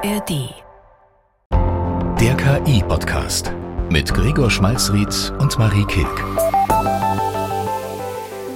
ARD. 0.00 0.54
Der 2.20 2.36
KI-Podcast 2.36 3.52
mit 3.90 4.14
Gregor 4.14 4.48
Schmalzried 4.48 5.32
und 5.40 5.58
Marie 5.58 5.84
Kilk. 5.86 6.06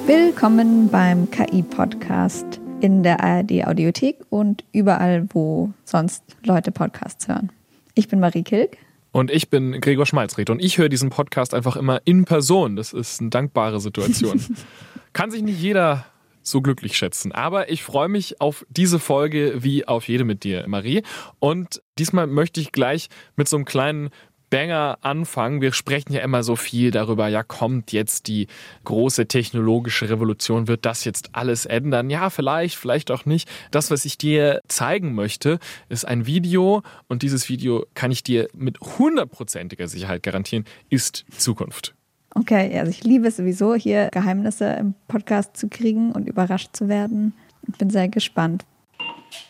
Willkommen 0.07 0.89
beim 0.89 1.29
KI-Podcast 1.33 2.61
in 2.81 3.03
der 3.03 3.19
ARD-Audiothek 3.25 4.19
und 4.31 4.63
überall, 4.71 5.27
wo 5.33 5.73
sonst 5.85 6.23
Leute 6.45 6.71
Podcasts 6.71 7.27
hören. 7.27 7.51
Ich 7.95 8.07
bin 8.07 8.21
Marie 8.21 8.45
Kilk. 8.45 8.77
Und 9.11 9.29
ich 9.33 9.51
bin 9.51 9.81
Gregor 9.81 10.07
Schmalzried 10.07 10.49
und 10.49 10.63
ich 10.63 10.79
höre 10.79 10.89
diesen 10.89 11.11
Podcast 11.11 11.55
einfach 11.55 11.75
immer 11.75 12.01
in 12.05 12.25
Person. 12.25 12.77
Das 12.77 12.93
ist 12.93 13.21
eine 13.21 13.31
dankbare 13.31 13.81
Situation. 13.81 14.41
Kann 15.13 15.33
sich 15.33 15.43
nicht 15.43 15.61
jeder 15.61 16.07
so 16.43 16.61
glücklich 16.61 16.97
schätzen. 16.97 17.33
Aber 17.33 17.71
ich 17.71 17.83
freue 17.83 18.09
mich 18.09 18.41
auf 18.41 18.67
diese 18.69 18.99
Folge 18.99 19.63
wie 19.63 19.87
auf 19.87 20.09
jede 20.09 20.25
mit 20.25 20.45
dir, 20.45 20.65
Marie. 20.69 21.03
Und 21.39 21.83
diesmal 21.99 22.27
möchte 22.27 22.61
ich 22.61 22.73
gleich 22.73 23.09
mit 23.37 23.49
so 23.49 23.57
einem 23.57 23.65
kleinen 23.65 24.11
Banger 24.53 24.99
anfangen. 25.01 25.63
Wir 25.63 25.73
sprechen 25.73 26.13
ja 26.13 26.21
immer 26.21 26.43
so 26.43 26.57
viel 26.57 26.91
darüber, 26.91 27.27
ja, 27.29 27.43
kommt 27.43 27.91
jetzt 27.91 28.29
die 28.29 28.49
große 28.85 29.27
technologische 29.27 30.11
Revolution, 30.11 30.69
wird 30.69 30.85
das 30.85 31.07
jetzt 31.07 31.31
alles 31.33 31.65
ändern? 31.65 32.11
Ja, 32.11 32.29
vielleicht, 32.29 32.77
vielleicht 32.77 33.11
auch 33.11 33.25
nicht. 33.25 33.49
Das, 33.71 33.91
was 33.91 34.05
ich 34.05 34.19
dir 34.19 34.61
zeigen 34.69 35.15
möchte, 35.15 35.59
ist 35.89 36.05
ein 36.05 36.27
Video 36.27 36.83
und 37.09 37.23
dieses 37.23 37.49
Video 37.49 37.87
kann 37.95 38.11
ich 38.11 38.23
dir 38.23 38.49
mit 38.55 38.79
hundertprozentiger 38.79 39.89
Sicherheit 39.89 40.23
garantieren, 40.23 40.67
ist 40.91 41.25
Zukunft. 41.31 41.95
Okay, 42.35 42.79
also 42.79 42.91
ich 42.91 43.05
liebe 43.05 43.29
es 43.29 43.37
sowieso, 43.37 43.75
hier 43.75 44.09
Geheimnisse 44.11 44.65
im 44.81 44.95
Podcast 45.07 45.57
zu 45.57 45.69
kriegen 45.69 46.13
und 46.13 46.27
überrascht 46.27 46.71
zu 46.75 46.89
werden. 46.89 47.35
Ich 47.69 47.77
bin 47.77 47.91
sehr 47.91 48.09
gespannt. 48.09 48.65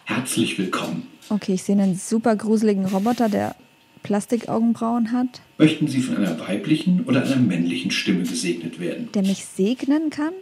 Herzlich 0.04 0.58
willkommen. 0.58 1.06
Okay, 1.28 1.54
ich 1.54 1.62
sehe 1.62 1.80
einen 1.80 1.96
super 1.96 2.34
gruseligen 2.34 2.84
Roboter, 2.86 3.28
der 3.28 3.54
Plastikaugenbrauen 4.02 5.12
hat. 5.12 5.40
Möchten 5.58 5.86
Sie 5.86 6.00
von 6.00 6.16
einer 6.16 6.38
weiblichen 6.40 7.04
oder 7.04 7.22
einer 7.22 7.36
männlichen 7.36 7.92
Stimme 7.92 8.24
gesegnet 8.24 8.80
werden? 8.80 9.10
Der 9.14 9.22
mich 9.22 9.44
segnen 9.44 10.10
kann? 10.10 10.32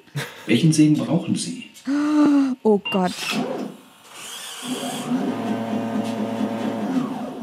Welchen 0.47 0.73
Segen 0.73 0.97
brauchen 0.97 1.37
Sie? 1.37 1.65
Oh 2.63 2.81
Gott. 2.91 3.13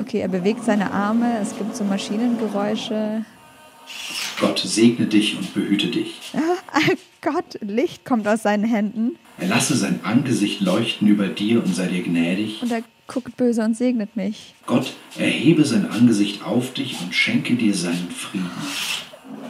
Okay, 0.01 0.19
er 0.21 0.27
bewegt 0.27 0.63
seine 0.63 0.91
Arme, 0.91 1.37
es 1.39 1.55
gibt 1.55 1.75
so 1.75 1.83
Maschinengeräusche. 1.83 3.25
Gott 4.39 4.59
segne 4.59 5.07
dich 5.07 5.37
und 5.37 5.53
behüte 5.53 5.87
dich. 5.87 6.19
Gott, 7.21 7.59
Licht 7.61 8.05
kommt 8.05 8.27
aus 8.27 8.43
seinen 8.43 8.63
Händen. 8.63 9.17
Er 9.39 9.47
lasse 9.47 9.75
sein 9.75 9.99
Angesicht 10.03 10.61
leuchten 10.61 11.07
über 11.07 11.27
dir 11.27 11.63
und 11.63 11.75
sei 11.75 11.87
dir 11.87 12.03
gnädig. 12.03 12.61
Und 12.61 12.71
er 12.71 12.83
guckt 13.07 13.35
böse 13.37 13.63
und 13.63 13.75
segnet 13.75 14.15
mich. 14.15 14.53
Gott 14.65 14.93
erhebe 15.17 15.65
sein 15.65 15.89
Angesicht 15.89 16.43
auf 16.43 16.73
dich 16.73 16.99
und 17.01 17.13
schenke 17.13 17.55
dir 17.55 17.73
seinen 17.73 18.09
Frieden. 18.11 18.49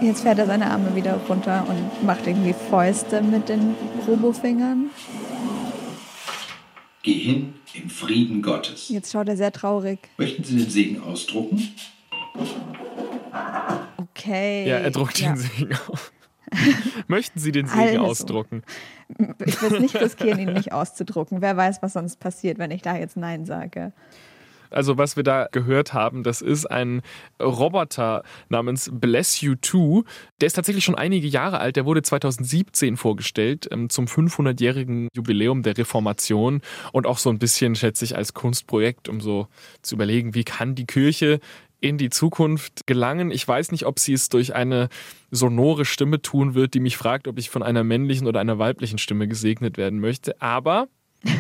Jetzt 0.02 0.22
fährt 0.22 0.40
er 0.40 0.46
seine 0.46 0.70
Arme 0.70 0.96
wieder 0.96 1.16
runter 1.28 1.66
und 1.68 2.06
macht 2.06 2.28
irgendwie 2.28 2.54
Fäuste 2.70 3.22
mit 3.22 3.50
den 3.50 3.76
Robofingern. 4.08 4.90
Geh 7.02 7.14
hin 7.14 7.54
im 7.74 7.90
Frieden 7.90 8.42
Gottes. 8.42 8.90
Jetzt 8.90 9.12
schaut 9.12 9.28
er 9.28 9.38
sehr 9.38 9.52
traurig. 9.52 10.00
Möchten 10.18 10.44
Sie 10.44 10.58
den 10.58 10.70
Segen 10.70 11.02
ausdrucken? 11.02 11.74
Okay. 14.18 14.68
Ja, 14.68 14.78
er 14.78 14.92
druckt 14.92 15.20
Ja. 15.20 15.30
den 15.34 15.38
Segen 15.38 15.78
aus. 15.88 16.12
Möchten 17.08 17.40
Sie 17.40 17.52
den 17.52 17.68
Segen 17.68 17.82
Also. 17.82 18.00
ausdrucken? 18.02 18.64
Ich 19.46 19.62
will 19.62 19.73
es 19.76 19.80
nicht 19.80 19.96
riskieren, 20.02 20.40
ihn 20.40 20.54
nicht 20.54 20.72
auszudrucken. 20.72 21.42
Wer 21.42 21.58
weiß, 21.58 21.82
was 21.82 21.94
sonst 21.94 22.20
passiert, 22.20 22.58
wenn 22.58 22.72
ich 22.72 22.82
da 22.82 22.98
jetzt 22.98 23.18
Nein 23.18 23.45
sage. 23.45 23.92
Also 24.70 24.98
was 24.98 25.16
wir 25.16 25.23
da 25.23 25.48
gehört 25.50 25.94
haben, 25.94 26.23
das 26.23 26.42
ist 26.42 26.66
ein 26.66 27.02
Roboter 27.42 28.23
namens 28.50 28.89
Bless 28.92 29.39
You 29.39 29.55
2. 29.61 30.04
Der 30.42 30.48
ist 30.48 30.54
tatsächlich 30.54 30.84
schon 30.84 30.95
einige 30.95 31.26
Jahre 31.28 31.60
alt. 31.60 31.78
Der 31.78 31.86
wurde 31.86 32.02
2017 32.02 32.98
vorgestellt 32.98 33.70
ähm, 33.72 33.89
zum 33.89 34.05
500-jährigen 34.08 35.08
Jubiläum 35.16 35.64
der 35.64 35.78
Reformation 35.78 36.60
und 36.92 37.08
auch 37.08 37.17
so 37.17 37.30
ein 37.30 37.39
bisschen, 37.39 37.76
schätze 37.76 38.04
ich, 38.04 38.17
als 38.17 38.34
Kunstprojekt, 38.34 39.08
um 39.08 39.22
so 39.22 39.48
zu 39.84 39.95
überlegen, 39.95 40.34
wie 40.36 40.44
kann 40.44 40.76
die 40.76 40.86
Kirche 40.86 41.39
in 41.80 41.98
die 41.98 42.10
Zukunft 42.10 42.88
gelangen. 42.88 43.32
Ich 43.32 43.48
weiß 43.48 43.71
nicht, 43.71 43.86
ob 43.86 43.99
sie 43.99 44.14
es 44.14 44.30
durch 44.30 44.55
eine 44.55 44.89
sonore 45.32 45.86
Stimme 45.86 46.21
tun 46.21 46.55
wird, 46.55 46.73
die 46.73 46.80
mich 46.80 46.98
fragt, 46.98 47.27
ob 47.27 47.38
ich 47.38 47.49
von 47.49 47.64
einer 47.64 47.83
männlichen 47.83 48.27
oder 48.27 48.39
einer 48.39 48.60
weiblichen 48.60 48.98
Stimme 48.98 49.27
gesegnet 49.27 49.77
werden 49.77 49.99
möchte. 49.99 50.42
Aber 50.42 50.87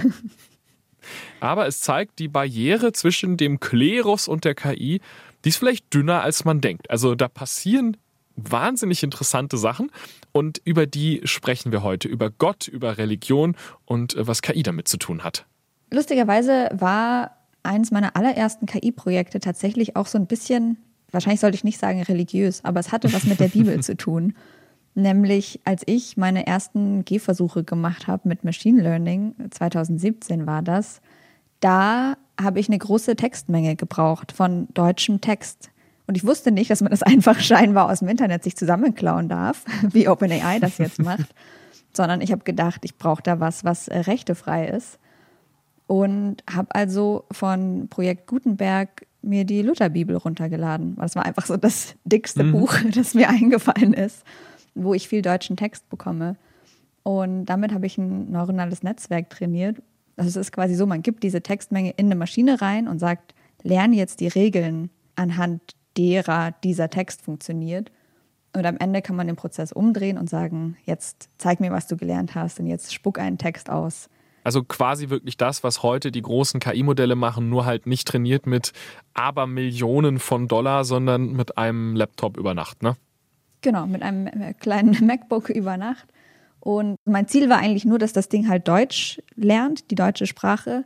aber 1.39 1.67
es 1.67 1.79
zeigt 1.81 2.19
die 2.19 2.27
Barriere 2.27 2.91
zwischen 2.91 3.37
dem 3.37 3.59
Klerus 3.59 4.27
und 4.27 4.45
der 4.45 4.55
KI, 4.55 5.01
die 5.43 5.49
ist 5.49 5.57
vielleicht 5.57 5.93
dünner, 5.93 6.21
als 6.21 6.45
man 6.45 6.61
denkt. 6.61 6.89
Also 6.89 7.15
da 7.15 7.27
passieren 7.27 7.97
wahnsinnig 8.35 9.03
interessante 9.03 9.57
Sachen 9.57 9.91
und 10.31 10.61
über 10.63 10.85
die 10.85 11.21
sprechen 11.23 11.71
wir 11.71 11.83
heute, 11.83 12.07
über 12.07 12.29
Gott, 12.29 12.67
über 12.67 12.97
Religion 12.97 13.55
und 13.85 14.15
äh, 14.15 14.27
was 14.27 14.41
KI 14.41 14.63
damit 14.63 14.87
zu 14.87 14.97
tun 14.97 15.23
hat. 15.23 15.45
Lustigerweise 15.91 16.69
war 16.73 17.36
eines 17.67 17.91
meiner 17.91 18.15
allerersten 18.15 18.65
KI-Projekte 18.65 19.39
tatsächlich 19.39 19.95
auch 19.95 20.07
so 20.07 20.17
ein 20.17 20.27
bisschen, 20.27 20.77
wahrscheinlich 21.11 21.39
sollte 21.39 21.55
ich 21.55 21.63
nicht 21.63 21.79
sagen 21.79 22.01
religiös, 22.01 22.63
aber 22.63 22.79
es 22.79 22.91
hatte 22.91 23.11
was 23.13 23.25
mit 23.25 23.39
der 23.39 23.49
Bibel 23.49 23.79
zu 23.81 23.95
tun. 23.95 24.33
Nämlich 24.95 25.61
als 25.63 25.83
ich 25.85 26.17
meine 26.17 26.47
ersten 26.47 27.05
Gehversuche 27.05 27.63
gemacht 27.63 28.07
habe 28.07 28.27
mit 28.27 28.43
Machine 28.43 28.81
Learning, 28.81 29.35
2017 29.51 30.47
war 30.47 30.63
das, 30.63 31.01
da 31.59 32.15
habe 32.39 32.59
ich 32.59 32.67
eine 32.67 32.77
große 32.77 33.15
Textmenge 33.15 33.75
gebraucht 33.75 34.31
von 34.31 34.67
deutschem 34.73 35.21
Text. 35.21 35.69
Und 36.07 36.15
ich 36.15 36.25
wusste 36.25 36.51
nicht, 36.51 36.71
dass 36.71 36.81
man 36.81 36.91
das 36.91 37.03
einfach 37.03 37.39
scheinbar 37.39 37.91
aus 37.91 37.99
dem 37.99 38.07
Internet 38.07 38.43
sich 38.43 38.55
zusammenklauen 38.55 39.29
darf, 39.29 39.65
wie 39.91 40.07
OpenAI 40.07 40.59
das 40.59 40.77
jetzt 40.77 40.99
macht, 40.99 41.27
sondern 41.93 42.21
ich 42.21 42.31
habe 42.31 42.43
gedacht, 42.43 42.81
ich 42.83 42.97
brauche 42.97 43.21
da 43.21 43.39
was, 43.39 43.63
was 43.63 43.87
äh, 43.87 43.99
rechtefrei 43.99 44.67
ist. 44.67 44.99
Und 45.87 46.43
habe 46.51 46.75
also 46.75 47.25
von 47.31 47.87
Projekt 47.89 48.27
Gutenberg 48.27 49.07
mir 49.21 49.45
die 49.45 49.61
Lutherbibel 49.61 50.15
runtergeladen. 50.15 50.97
weil 50.97 51.05
Das 51.05 51.15
war 51.15 51.25
einfach 51.25 51.45
so 51.45 51.57
das 51.57 51.95
dickste 52.03 52.43
Buch, 52.43 52.75
das 52.93 53.13
mir 53.13 53.29
eingefallen 53.29 53.93
ist, 53.93 54.23
wo 54.75 54.93
ich 54.93 55.07
viel 55.07 55.21
deutschen 55.21 55.57
Text 55.57 55.89
bekomme. 55.89 56.35
Und 57.03 57.45
damit 57.45 57.73
habe 57.73 57.85
ich 57.85 57.97
ein 57.97 58.31
neuronales 58.31 58.83
Netzwerk 58.83 59.29
trainiert. 59.29 59.81
Also 60.17 60.29
es 60.29 60.35
ist 60.35 60.51
quasi 60.51 60.75
so, 60.75 60.85
man 60.85 61.03
gibt 61.03 61.23
diese 61.23 61.41
Textmenge 61.41 61.91
in 61.91 62.07
eine 62.07 62.15
Maschine 62.15 62.61
rein 62.61 62.87
und 62.87 62.99
sagt, 62.99 63.33
lerne 63.63 63.95
jetzt 63.95 64.19
die 64.19 64.27
Regeln, 64.27 64.89
anhand 65.15 65.61
derer 65.95 66.51
dieser 66.63 66.89
Text 66.89 67.21
funktioniert. 67.21 67.91
Und 68.53 68.65
am 68.65 68.77
Ende 68.77 69.01
kann 69.01 69.15
man 69.15 69.27
den 69.27 69.35
Prozess 69.35 69.71
umdrehen 69.71 70.17
und 70.17 70.29
sagen, 70.29 70.77
jetzt 70.85 71.29
zeig 71.37 71.59
mir, 71.59 71.71
was 71.71 71.87
du 71.87 71.95
gelernt 71.95 72.35
hast 72.35 72.59
und 72.59 72.67
jetzt 72.67 72.93
spuck 72.93 73.19
einen 73.19 73.37
Text 73.37 73.69
aus. 73.69 74.09
Also 74.47 74.63
quasi 74.63 75.09
wirklich 75.09 75.35
das, 75.35 75.65
was 75.65 75.83
heute 75.83 76.09
die 76.09 76.21
großen 76.21 76.61
KI-Modelle 76.61 77.15
machen, 77.15 77.49
nur 77.49 77.65
halt 77.65 77.85
nicht 77.85 78.07
trainiert 78.07 78.47
mit 78.47 78.71
Abermillionen 79.13 80.19
von 80.19 80.47
Dollar, 80.47 80.85
sondern 80.85 81.33
mit 81.33 81.57
einem 81.57 81.97
Laptop 81.97 82.37
über 82.37 82.53
Nacht, 82.53 82.81
ne? 82.81 82.95
Genau, 83.59 83.85
mit 83.87 84.03
einem 84.03 84.27
äh, 84.27 84.53
kleinen 84.53 84.95
MacBook 85.05 85.49
über 85.49 85.75
Nacht. 85.75 86.07
Und 86.61 86.95
mein 87.03 87.27
Ziel 87.27 87.49
war 87.49 87.57
eigentlich 87.57 87.83
nur, 87.83 87.99
dass 87.99 88.13
das 88.13 88.29
Ding 88.29 88.47
halt 88.47 88.69
Deutsch 88.69 89.21
lernt, 89.35 89.91
die 89.91 89.95
deutsche 89.95 90.27
Sprache. 90.27 90.85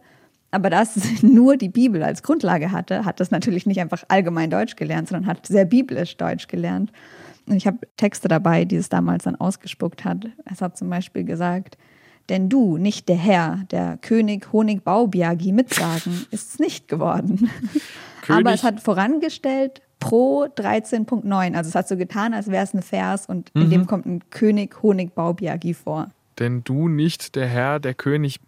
Aber 0.49 0.71
da 0.71 0.81
es 0.81 1.21
nur 1.21 1.55
die 1.55 1.69
Bibel 1.69 2.01
als 2.01 2.23
Grundlage 2.23 2.71
hatte, 2.71 3.05
hat 3.05 3.19
das 3.19 3.29
natürlich 3.29 3.67
nicht 3.67 3.79
einfach 3.79 4.01
allgemein 4.07 4.49
Deutsch 4.49 4.75
gelernt, 4.75 5.09
sondern 5.09 5.27
hat 5.27 5.45
sehr 5.45 5.65
biblisch 5.65 6.17
Deutsch 6.17 6.47
gelernt. 6.47 6.91
Und 7.45 7.57
ich 7.57 7.67
habe 7.67 7.77
Texte 7.95 8.27
dabei, 8.27 8.65
die 8.65 8.77
es 8.77 8.89
damals 8.89 9.25
dann 9.25 9.35
ausgespuckt 9.35 10.03
hat. 10.03 10.25
Es 10.51 10.63
hat 10.63 10.79
zum 10.79 10.89
Beispiel 10.89 11.25
gesagt, 11.25 11.77
denn 12.31 12.49
du, 12.49 12.77
nicht 12.77 13.09
der 13.09 13.17
Herr, 13.17 13.59
der 13.69 13.97
König 14.01 14.51
Honigbaubiagi 14.51 15.51
mitsagen, 15.51 16.25
ist 16.31 16.53
es 16.53 16.59
nicht 16.59 16.87
geworden. 16.87 17.51
Aber 18.27 18.41
König- 18.41 18.53
es 18.55 18.63
hat 18.63 18.79
vorangestellt 18.79 19.81
pro 19.99 20.45
13.9. 20.45 21.53
Also 21.55 21.67
es 21.69 21.75
hat 21.75 21.87
so 21.87 21.97
getan, 21.97 22.33
als 22.33 22.49
wäre 22.49 22.63
es 22.63 22.73
ein 22.73 22.81
Vers 22.81 23.27
und 23.27 23.51
in 23.53 23.69
dem 23.69 23.85
kommt 23.85 24.05
ein 24.07 24.23
König 24.31 24.81
Honigbaubiagi 24.81 25.73
vor. 25.75 26.09
Denn 26.39 26.63
du 26.63 26.87
nicht 26.87 27.35
der 27.35 27.47
Herr, 27.47 27.79
der 27.79 27.93
König 27.93 28.39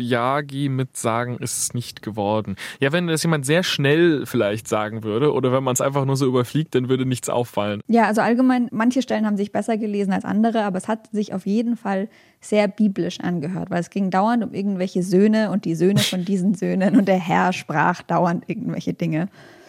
Bo- 0.00 0.10
Honigbaubiagi 0.10 0.68
mitsagen, 0.68 1.38
ist 1.38 1.58
es 1.58 1.74
nicht 1.74 2.02
geworden. 2.02 2.56
Ja, 2.80 2.92
wenn 2.92 3.06
das 3.06 3.22
jemand 3.22 3.46
sehr 3.46 3.62
schnell 3.62 4.26
vielleicht 4.26 4.68
sagen 4.68 5.04
würde 5.04 5.32
oder 5.32 5.52
wenn 5.52 5.62
man 5.62 5.74
es 5.74 5.80
einfach 5.80 6.04
nur 6.04 6.16
so 6.16 6.26
überfliegt, 6.26 6.74
dann 6.74 6.88
würde 6.88 7.06
nichts 7.06 7.28
auffallen. 7.28 7.80
Ja, 7.86 8.06
also 8.06 8.20
allgemein, 8.20 8.68
manche 8.72 9.02
Stellen 9.02 9.26
haben 9.26 9.36
sich 9.36 9.52
besser 9.52 9.76
gelesen 9.76 10.12
als 10.12 10.24
andere, 10.24 10.64
aber 10.64 10.78
es 10.78 10.88
hat 10.88 11.10
sich 11.12 11.32
auf 11.34 11.46
jeden 11.46 11.76
Fall 11.76 12.08
sehr 12.40 12.68
biblisch 12.68 13.20
angehört, 13.20 13.70
weil 13.70 13.80
es 13.80 13.90
ging 13.90 14.10
dauernd 14.10 14.42
um 14.44 14.54
irgendwelche 14.54 15.02
Söhne 15.02 15.50
und 15.50 15.64
die 15.64 15.74
Söhne 15.74 16.00
von 16.00 16.24
diesen 16.24 16.54
Söhnen 16.54 16.96
und 16.96 17.06
der 17.06 17.18
Herr 17.18 17.52
sprach 17.52 18.02
dauernd 18.02 18.44
irgendwelche 18.48 18.94
Dinge. 18.94 19.28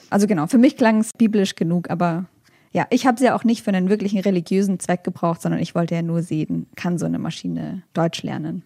Also 0.09 0.27
genau, 0.27 0.47
für 0.47 0.57
mich 0.57 0.77
klang 0.77 0.99
es 0.99 1.11
biblisch 1.17 1.55
genug, 1.55 1.89
aber 1.89 2.25
ja, 2.73 2.87
ich 2.89 3.05
habe 3.05 3.17
sie 3.17 3.25
ja 3.25 3.35
auch 3.35 3.43
nicht 3.43 3.63
für 3.63 3.71
einen 3.71 3.89
wirklichen 3.89 4.19
religiösen 4.19 4.79
Zweck 4.79 5.03
gebraucht, 5.03 5.41
sondern 5.41 5.59
ich 5.59 5.75
wollte 5.75 5.95
ja 5.95 6.01
nur 6.01 6.21
sehen, 6.21 6.67
kann 6.75 6.97
so 6.97 7.05
eine 7.05 7.19
Maschine 7.19 7.83
Deutsch 7.93 8.23
lernen. 8.23 8.63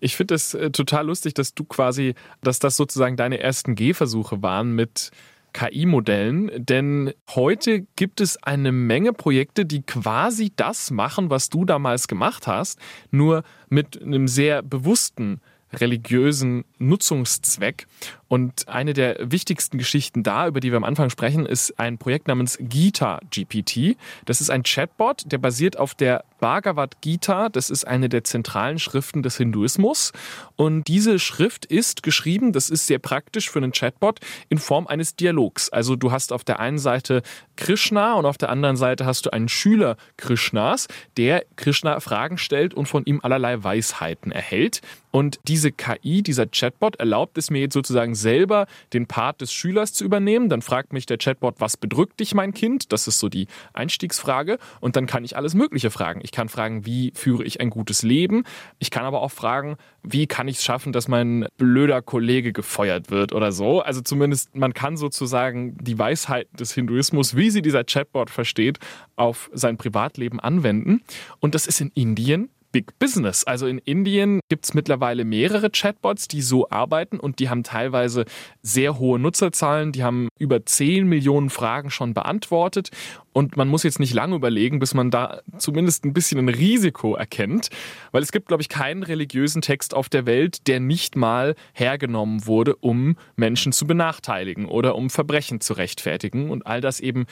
Ich 0.00 0.16
finde 0.16 0.34
es 0.34 0.54
äh, 0.54 0.70
total 0.70 1.06
lustig, 1.06 1.34
dass 1.34 1.54
du 1.54 1.64
quasi, 1.64 2.14
dass 2.42 2.58
das 2.58 2.76
sozusagen 2.76 3.16
deine 3.16 3.40
ersten 3.40 3.74
Gehversuche 3.74 4.42
waren 4.42 4.74
mit 4.74 5.10
KI-Modellen, 5.52 6.50
denn 6.56 7.14
heute 7.30 7.86
gibt 7.96 8.20
es 8.20 8.42
eine 8.42 8.72
Menge 8.72 9.14
Projekte, 9.14 9.64
die 9.64 9.80
quasi 9.82 10.52
das 10.54 10.90
machen, 10.90 11.30
was 11.30 11.48
du 11.48 11.64
damals 11.64 12.08
gemacht 12.08 12.46
hast, 12.46 12.78
nur 13.10 13.42
mit 13.70 14.02
einem 14.02 14.28
sehr 14.28 14.62
bewussten 14.62 15.40
religiösen 15.72 16.64
Nutzungszweck. 16.78 17.86
Und 18.28 18.68
eine 18.68 18.92
der 18.92 19.18
wichtigsten 19.20 19.78
Geschichten 19.78 20.22
da, 20.22 20.46
über 20.46 20.60
die 20.60 20.70
wir 20.70 20.76
am 20.76 20.84
Anfang 20.84 21.10
sprechen, 21.10 21.46
ist 21.46 21.78
ein 21.78 21.98
Projekt 21.98 22.28
namens 22.28 22.58
Gita 22.60 23.20
GPT. 23.30 23.96
Das 24.24 24.40
ist 24.40 24.50
ein 24.50 24.62
Chatbot, 24.62 25.24
der 25.26 25.38
basiert 25.38 25.78
auf 25.78 25.94
der 25.94 26.24
Bhagavad 26.38 27.00
Gita. 27.00 27.48
Das 27.48 27.70
ist 27.70 27.86
eine 27.86 28.08
der 28.08 28.24
zentralen 28.24 28.78
Schriften 28.78 29.22
des 29.22 29.36
Hinduismus. 29.36 30.12
Und 30.56 30.88
diese 30.88 31.18
Schrift 31.18 31.66
ist 31.66 32.02
geschrieben, 32.02 32.52
das 32.52 32.70
ist 32.70 32.86
sehr 32.86 32.98
praktisch 32.98 33.50
für 33.50 33.58
einen 33.58 33.72
Chatbot, 33.72 34.20
in 34.48 34.58
Form 34.58 34.86
eines 34.86 35.16
Dialogs. 35.16 35.70
Also 35.70 35.96
du 35.96 36.12
hast 36.12 36.32
auf 36.32 36.44
der 36.44 36.60
einen 36.60 36.78
Seite 36.78 37.22
Krishna 37.56 38.14
und 38.14 38.26
auf 38.26 38.38
der 38.38 38.50
anderen 38.50 38.76
Seite 38.76 39.06
hast 39.06 39.26
du 39.26 39.32
einen 39.32 39.48
Schüler 39.48 39.96
Krishnas, 40.16 40.88
der 41.16 41.44
Krishna 41.56 42.00
Fragen 42.00 42.38
stellt 42.38 42.74
und 42.74 42.86
von 42.86 43.04
ihm 43.04 43.20
allerlei 43.22 43.62
Weisheiten 43.62 44.32
erhält. 44.32 44.82
Und 45.16 45.40
diese 45.48 45.72
KI, 45.72 46.22
dieser 46.22 46.46
Chatbot, 46.46 46.96
erlaubt 46.96 47.38
es 47.38 47.48
mir 47.48 47.60
jetzt 47.60 47.72
sozusagen 47.72 48.14
selber 48.14 48.66
den 48.92 49.06
Part 49.06 49.40
des 49.40 49.50
Schülers 49.50 49.94
zu 49.94 50.04
übernehmen. 50.04 50.50
Dann 50.50 50.60
fragt 50.60 50.92
mich 50.92 51.06
der 51.06 51.16
Chatbot, 51.16 51.54
was 51.58 51.78
bedrückt 51.78 52.20
dich, 52.20 52.34
mein 52.34 52.52
Kind? 52.52 52.92
Das 52.92 53.08
ist 53.08 53.18
so 53.18 53.30
die 53.30 53.46
Einstiegsfrage. 53.72 54.58
Und 54.80 54.94
dann 54.94 55.06
kann 55.06 55.24
ich 55.24 55.34
alles 55.34 55.54
Mögliche 55.54 55.90
fragen. 55.90 56.20
Ich 56.26 56.32
kann 56.32 56.48
fragen, 56.48 56.84
wie 56.84 57.12
führe 57.14 57.44
ich 57.44 57.60
ein 57.60 57.70
gutes 57.70 58.02
Leben? 58.02 58.42
Ich 58.80 58.90
kann 58.90 59.04
aber 59.04 59.22
auch 59.22 59.30
fragen, 59.30 59.76
wie 60.02 60.26
kann 60.26 60.48
ich 60.48 60.56
es 60.56 60.64
schaffen, 60.64 60.92
dass 60.92 61.06
mein 61.06 61.46
blöder 61.56 62.02
Kollege 62.02 62.52
gefeuert 62.52 63.12
wird 63.12 63.32
oder 63.32 63.52
so. 63.52 63.80
Also 63.80 64.00
zumindest 64.00 64.56
man 64.56 64.74
kann 64.74 64.96
sozusagen 64.96 65.78
die 65.78 66.00
Weisheiten 66.00 66.56
des 66.56 66.74
Hinduismus, 66.74 67.36
wie 67.36 67.50
sie 67.50 67.62
dieser 67.62 67.84
Chatbot 67.84 68.28
versteht, 68.28 68.80
auf 69.14 69.48
sein 69.52 69.76
Privatleben 69.76 70.40
anwenden. 70.40 71.02
Und 71.38 71.54
das 71.54 71.68
ist 71.68 71.80
in 71.80 71.92
Indien 71.94 72.50
Big 72.72 72.98
Business. 72.98 73.44
Also 73.44 73.66
in 73.66 73.78
Indien 73.78 74.40
gibt 74.48 74.64
es 74.64 74.74
mittlerweile 74.74 75.24
mehrere 75.24 75.70
Chatbots, 75.70 76.28
die 76.28 76.42
so 76.42 76.68
arbeiten 76.70 77.18
und 77.18 77.38
die 77.38 77.48
haben 77.48 77.62
teilweise 77.62 78.24
sehr 78.62 78.98
hohe 78.98 79.18
Nutzerzahlen. 79.18 79.92
Die 79.92 80.04
haben 80.04 80.28
über 80.38 80.64
10 80.64 81.06
Millionen 81.06 81.50
Fragen 81.50 81.90
schon 81.90 82.14
beantwortet. 82.14 82.90
Und 83.32 83.56
man 83.56 83.68
muss 83.68 83.82
jetzt 83.82 84.00
nicht 84.00 84.14
lange 84.14 84.36
überlegen, 84.36 84.78
bis 84.78 84.94
man 84.94 85.10
da 85.10 85.40
zumindest 85.58 86.04
ein 86.04 86.12
bisschen 86.12 86.38
ein 86.38 86.48
Risiko 86.48 87.14
erkennt. 87.14 87.68
Weil 88.12 88.22
es 88.22 88.32
gibt, 88.32 88.48
glaube 88.48 88.62
ich, 88.62 88.68
keinen 88.68 89.02
religiösen 89.02 89.62
Text 89.62 89.94
auf 89.94 90.08
der 90.08 90.26
Welt, 90.26 90.66
der 90.66 90.80
nicht 90.80 91.16
mal 91.16 91.54
hergenommen 91.74 92.46
wurde, 92.46 92.76
um 92.76 93.16
Menschen 93.36 93.72
zu 93.72 93.86
benachteiligen 93.86 94.66
oder 94.66 94.94
um 94.94 95.10
Verbrechen 95.10 95.60
zu 95.60 95.74
rechtfertigen. 95.74 96.50
Und 96.50 96.66
all 96.66 96.80
das 96.80 97.00
eben 97.00 97.26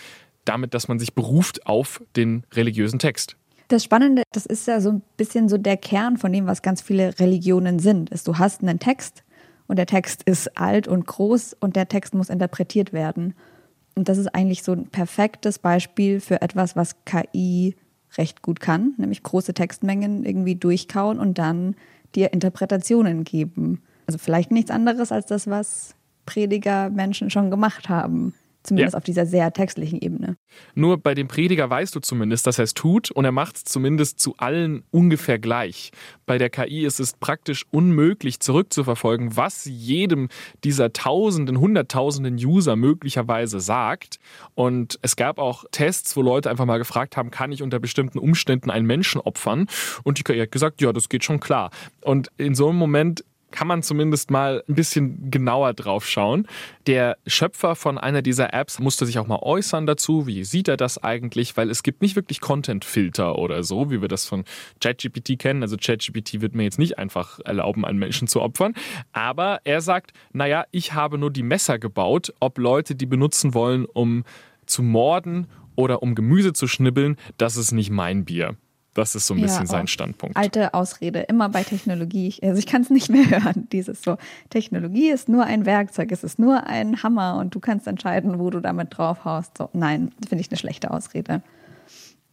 damit, 0.45 0.75
dass 0.75 0.89
man 0.89 0.99
sich 0.99 1.15
beruft 1.15 1.67
auf 1.67 2.03
den 2.17 2.45
religiösen 2.53 2.99
Text. 2.99 3.37
Das 3.69 3.83
Spannende, 3.83 4.23
das 4.33 4.47
ist 4.47 4.67
ja 4.67 4.81
so 4.81 4.91
ein 4.91 5.03
bisschen 5.17 5.49
so 5.49 5.57
der 5.57 5.77
Kern 5.77 6.19
von 6.19 6.33
dem, 6.33 6.47
was 6.47 6.63
ganz 6.63 6.83
viele 6.83 7.19
Religionen 7.19 7.79
sind. 7.79 8.11
Ist, 8.11 8.29
du 8.29 8.39
hast 8.39 8.63
einen 8.63 8.79
Text 8.79 9.25
und 9.67 9.77
der 9.77 9.87
Text 9.87 10.23
ist 10.25 10.59
alt 10.59 10.87
und 10.87 11.07
groß 11.07 11.57
und 11.61 11.77
der 11.77 11.89
Text 11.89 12.15
muss 12.15 12.29
interpretiert 12.29 12.93
werden. 12.93 13.35
Und 13.95 14.09
das 14.09 14.19
ist 14.19 14.35
eigentlich 14.35 14.63
so 14.63 14.73
ein 14.73 14.89
perfektes 14.89 15.59
Beispiel 15.59 16.21
für 16.21 16.43
etwas, 16.43 16.77
was 16.77 17.05
KI 17.05 17.77
recht 18.17 18.43
gut 18.43 18.61
kann, 18.61 18.95
nämlich 18.99 19.23
große 19.23 19.55
Textmengen 19.55 20.25
irgendwie 20.25 20.57
durchkauen 20.57 21.19
und 21.19 21.39
dann 21.39 21.75
dir 22.15 22.33
Interpretationen 22.33 23.25
geben. 23.25 23.83
Also 24.07 24.19
vielleicht 24.19 24.51
nichts 24.51 24.71
anderes 24.71 25.11
als 25.11 25.27
das, 25.27 25.47
was 25.47 25.95
Prediger 26.27 26.91
Menschen 26.91 27.31
schon 27.31 27.51
gemacht 27.51 27.89
haben. 27.89 28.35
Zumindest 28.65 28.95
ja. 28.95 28.99
auf 28.99 29.05
dieser 29.05 29.27
sehr 29.27 29.53
textlichen 29.53 30.01
Ebene. 30.01 30.39
Nur 30.75 30.97
bei 30.97 31.15
dem 31.15 31.29
Prediger 31.29 31.69
weißt 31.69 31.95
du 31.95 32.01
zumindest, 32.01 32.47
dass 32.47 32.59
er 32.59 32.65
es 32.65 32.73
tut 32.73 33.11
und 33.11 33.27
er 33.27 33.33
macht 33.33 33.57
es 33.57 33.65
zumindest 33.65 34.19
zu 34.19 34.35
allen 34.39 34.85
ungefähr 34.91 35.39
gleich. 35.39 35.91
Bei 36.25 36.39
der 36.39 36.49
KI 36.49 36.87
ist 36.87 36.99
es 36.99 37.13
praktisch 37.13 37.67
unmöglich 37.71 38.41
zurückzuverfolgen, 38.41 39.37
was 39.37 39.67
jedem 39.67 40.29
dieser 40.65 40.95
Tausenden, 40.95 41.61
Hunderttausenden 41.61 42.37
User 42.37 42.75
möglicherweise 42.75 43.61
sagt. 43.61 44.19
Und 44.55 44.99
es 45.03 45.17
gab 45.17 45.39
auch 45.39 45.67
Tests, 45.71 46.17
wo 46.17 46.23
Leute 46.23 46.49
einfach 46.49 46.65
mal 46.65 46.79
gefragt 46.79 47.19
haben, 47.19 47.31
kann 47.31 47.53
ich 47.53 47.63
unter 47.63 47.79
bestimmten 47.79 48.19
Umständen 48.19 48.71
einen 48.71 48.87
Menschen 48.87 49.21
opfern? 49.21 49.67
Und 50.05 50.19
die 50.19 50.23
KI 50.23 50.41
hat 50.41 50.53
gesagt, 50.53 50.81
ja, 50.81 50.95
das 50.95 51.11
geht 51.11 51.23
schon 51.23 51.39
klar. 51.39 51.71
Und 52.01 52.31
in 52.39 52.55
so 52.55 52.71
einem 52.71 52.79
Moment 52.79 53.25
kann 53.55 53.69
man 53.69 53.85
zumindest 53.85 54.33
mal 54.33 54.65
ein 54.69 54.75
bisschen 54.75 55.31
genauer 55.31 55.75
drauf 55.75 56.09
schauen. 56.09 56.49
Der 56.89 57.17
Schöpfer 57.25 57.77
von 57.77 57.99
einer 57.99 58.21
dieser 58.21 58.53
Apps 58.53 58.81
musste 58.81 59.07
sich 59.07 59.21
auch 59.21 59.29
mal 59.29 59.39
äußern 59.41 59.87
dazu. 59.87 60.27
Wie 60.27 60.43
sieht 60.43 60.67
er 60.67 60.77
das 60.77 61.03
eigentlich? 61.03 61.57
Weil 61.57 61.71
es 61.71 61.85
gibt 61.85 62.03
nicht 62.03 62.17
wirklich 62.17 62.41
Content-Filter 62.41 63.39
oder 63.39 63.63
so, 63.63 63.93
wie 63.93 64.01
wir 64.01 64.09
das 64.09 64.27
von 64.27 64.45
ChatGPT 64.81 65.39
kennen. 65.39 65.63
Also 65.63 65.77
ChatGPT 65.77 66.41
wird 66.41 66.57
mir 66.57 66.65
jetzt 66.65 66.81
nicht 66.81 66.99
einfach 66.99 67.39
erlauben, 67.45 67.85
einen 67.85 68.01
Menschen 68.01 68.27
zu 68.27 68.43
opfern. 68.43 68.75
Aber 69.13 69.61
er 69.63 69.81
sagt, 69.81 70.13
naja, 70.33 70.65
ich 70.73 70.95
habe 70.95 71.17
nur 71.17 71.31
die 71.31 71.45
Messer 71.45 71.79
gebaut, 71.79 72.35
ob 72.41 72.59
Leute 72.59 72.97
die 72.97 73.07
benutzen 73.07 73.55
wollen, 73.55 73.85
um 73.85 74.25
zu 74.67 74.83
morden 74.83 75.47
oder 75.77 76.03
um 76.03 76.17
Gemüse 76.17 76.55
zu 76.55 76.67
schnibbeln, 76.67 77.17
das 77.39 77.57
ist 77.57 77.71
nicht 77.71 77.91
mein 77.91 78.25
Bier. 78.25 78.57
Das 78.95 79.17
ist 79.17 79.27
so 79.27 79.35
ein 79.35 79.39
ja, 79.39 79.47
bisschen 79.47 79.67
sein 79.67 79.89
Standpunkt. 79.89 80.37
Alte 80.37 80.73
Ausrede, 80.73 81.21
immer 81.21 81.49
bei 81.49 81.65
Technologie. 81.65 82.35
Also 82.43 82.59
ich 82.59 82.67
kann 82.67 82.83
es 82.83 82.91
nicht 82.91 83.11
mehr 83.11 83.29
hören. 83.31 83.69
Dieses 83.73 84.03
so, 84.03 84.17
Technologie 84.51 85.11
ist 85.11 85.29
nur 85.29 85.45
ein 85.45 85.67
Werkzeug, 85.67 86.13
es 86.13 86.23
ist 86.23 86.39
nur 86.39 86.67
ein 86.67 87.03
Hammer 87.03 87.37
und 87.39 87.55
du 87.55 87.61
kannst 87.61 87.89
entscheiden, 87.89 88.39
wo 88.39 88.51
du 88.51 88.61
damit 88.61 88.97
draufhaust. 88.97 89.59
So, 89.59 89.69
nein, 89.73 90.13
finde 90.27 90.43
ich 90.43 90.51
eine 90.51 90.59
schlechte 90.59 90.91
Ausrede. 90.93 91.43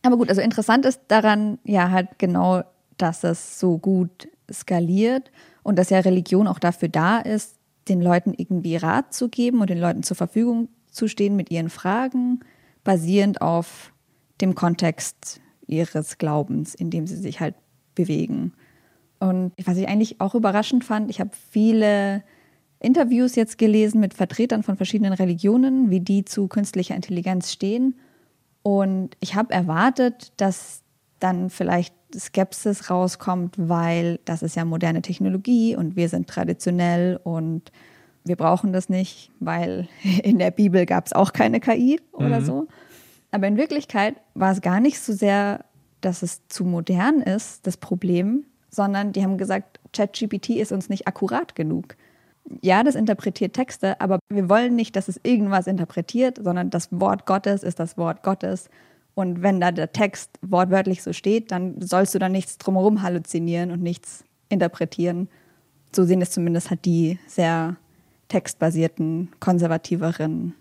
Aber 0.03 0.17
gut, 0.17 0.29
also 0.29 0.41
interessant 0.41 0.85
ist 0.85 1.01
daran 1.07 1.59
ja 1.63 1.89
halt 1.89 2.19
genau, 2.19 2.63
dass 2.97 3.23
es 3.23 3.59
so 3.59 3.77
gut 3.77 4.29
skaliert 4.51 5.31
und 5.63 5.77
dass 5.77 5.89
ja 5.89 5.99
Religion 5.99 6.47
auch 6.47 6.59
dafür 6.59 6.89
da 6.89 7.19
ist, 7.19 7.55
den 7.87 8.01
Leuten 8.01 8.33
irgendwie 8.35 8.75
Rat 8.75 9.13
zu 9.13 9.29
geben 9.29 9.61
und 9.61 9.69
den 9.69 9.79
Leuten 9.79 10.03
zur 10.03 10.17
Verfügung 10.17 10.69
zu 10.91 11.07
stehen 11.07 11.35
mit 11.35 11.49
ihren 11.49 11.69
Fragen, 11.69 12.41
basierend 12.83 13.41
auf 13.41 13.91
dem 14.41 14.55
Kontext 14.55 15.41
ihres 15.71 16.17
Glaubens, 16.17 16.75
in 16.75 16.89
dem 16.89 17.07
sie 17.07 17.15
sich 17.15 17.39
halt 17.39 17.55
bewegen. 17.95 18.53
Und 19.19 19.53
was 19.63 19.77
ich 19.77 19.87
eigentlich 19.87 20.19
auch 20.19 20.35
überraschend 20.35 20.83
fand, 20.83 21.09
ich 21.09 21.19
habe 21.19 21.31
viele 21.51 22.23
Interviews 22.79 23.35
jetzt 23.35 23.57
gelesen 23.57 23.99
mit 23.99 24.13
Vertretern 24.13 24.63
von 24.63 24.75
verschiedenen 24.75 25.13
Religionen, 25.13 25.89
wie 25.89 25.99
die 25.99 26.25
zu 26.25 26.47
künstlicher 26.47 26.95
Intelligenz 26.95 27.51
stehen. 27.51 27.95
Und 28.63 29.15
ich 29.19 29.35
habe 29.35 29.53
erwartet, 29.53 30.33
dass 30.37 30.81
dann 31.19 31.49
vielleicht 31.49 31.93
Skepsis 32.17 32.89
rauskommt, 32.89 33.55
weil 33.57 34.19
das 34.25 34.41
ist 34.41 34.55
ja 34.55 34.65
moderne 34.65 35.01
Technologie 35.01 35.75
und 35.75 35.95
wir 35.95 36.09
sind 36.09 36.27
traditionell 36.27 37.19
und 37.23 37.71
wir 38.23 38.35
brauchen 38.35 38.73
das 38.73 38.89
nicht, 38.89 39.31
weil 39.39 39.87
in 40.23 40.39
der 40.39 40.51
Bibel 40.51 40.85
gab 40.85 41.05
es 41.05 41.13
auch 41.13 41.33
keine 41.33 41.59
KI 41.59 41.99
oder 42.11 42.39
mhm. 42.39 42.45
so. 42.45 42.67
Aber 43.31 43.47
in 43.47 43.57
Wirklichkeit 43.57 44.15
war 44.33 44.51
es 44.51 44.61
gar 44.61 44.79
nicht 44.79 44.99
so 44.99 45.13
sehr, 45.13 45.65
dass 46.01 46.21
es 46.21 46.47
zu 46.47 46.65
modern 46.65 47.21
ist, 47.21 47.65
das 47.65 47.77
Problem, 47.77 48.45
sondern 48.69 49.13
die 49.13 49.23
haben 49.23 49.37
gesagt, 49.37 49.79
ChatGPT 49.93 50.51
ist 50.51 50.71
uns 50.71 50.89
nicht 50.89 51.07
akkurat 51.07 51.55
genug. 51.55 51.95
Ja, 52.61 52.83
das 52.83 52.95
interpretiert 52.95 53.53
Texte, 53.53 53.99
aber 54.01 54.19
wir 54.29 54.49
wollen 54.49 54.75
nicht, 54.75 54.95
dass 54.95 55.07
es 55.07 55.19
irgendwas 55.23 55.67
interpretiert, 55.67 56.39
sondern 56.41 56.69
das 56.69 56.89
Wort 56.91 57.25
Gottes 57.25 57.63
ist 57.63 57.79
das 57.79 57.97
Wort 57.97 58.23
Gottes. 58.23 58.69
Und 59.13 59.41
wenn 59.41 59.61
da 59.61 59.71
der 59.71 59.91
Text 59.91 60.31
wortwörtlich 60.41 61.03
so 61.03 61.13
steht, 61.13 61.51
dann 61.51 61.81
sollst 61.81 62.15
du 62.15 62.19
da 62.19 62.29
nichts 62.29 62.57
drumherum 62.57 63.01
halluzinieren 63.01 63.71
und 63.71 63.81
nichts 63.81 64.23
interpretieren. 64.49 65.29
So 65.93 66.03
sehen 66.03 66.21
es 66.21 66.31
zumindest 66.31 66.69
halt 66.69 66.85
die 66.85 67.19
sehr 67.27 67.75
textbasierten, 68.29 69.29
konservativeren 69.39 70.55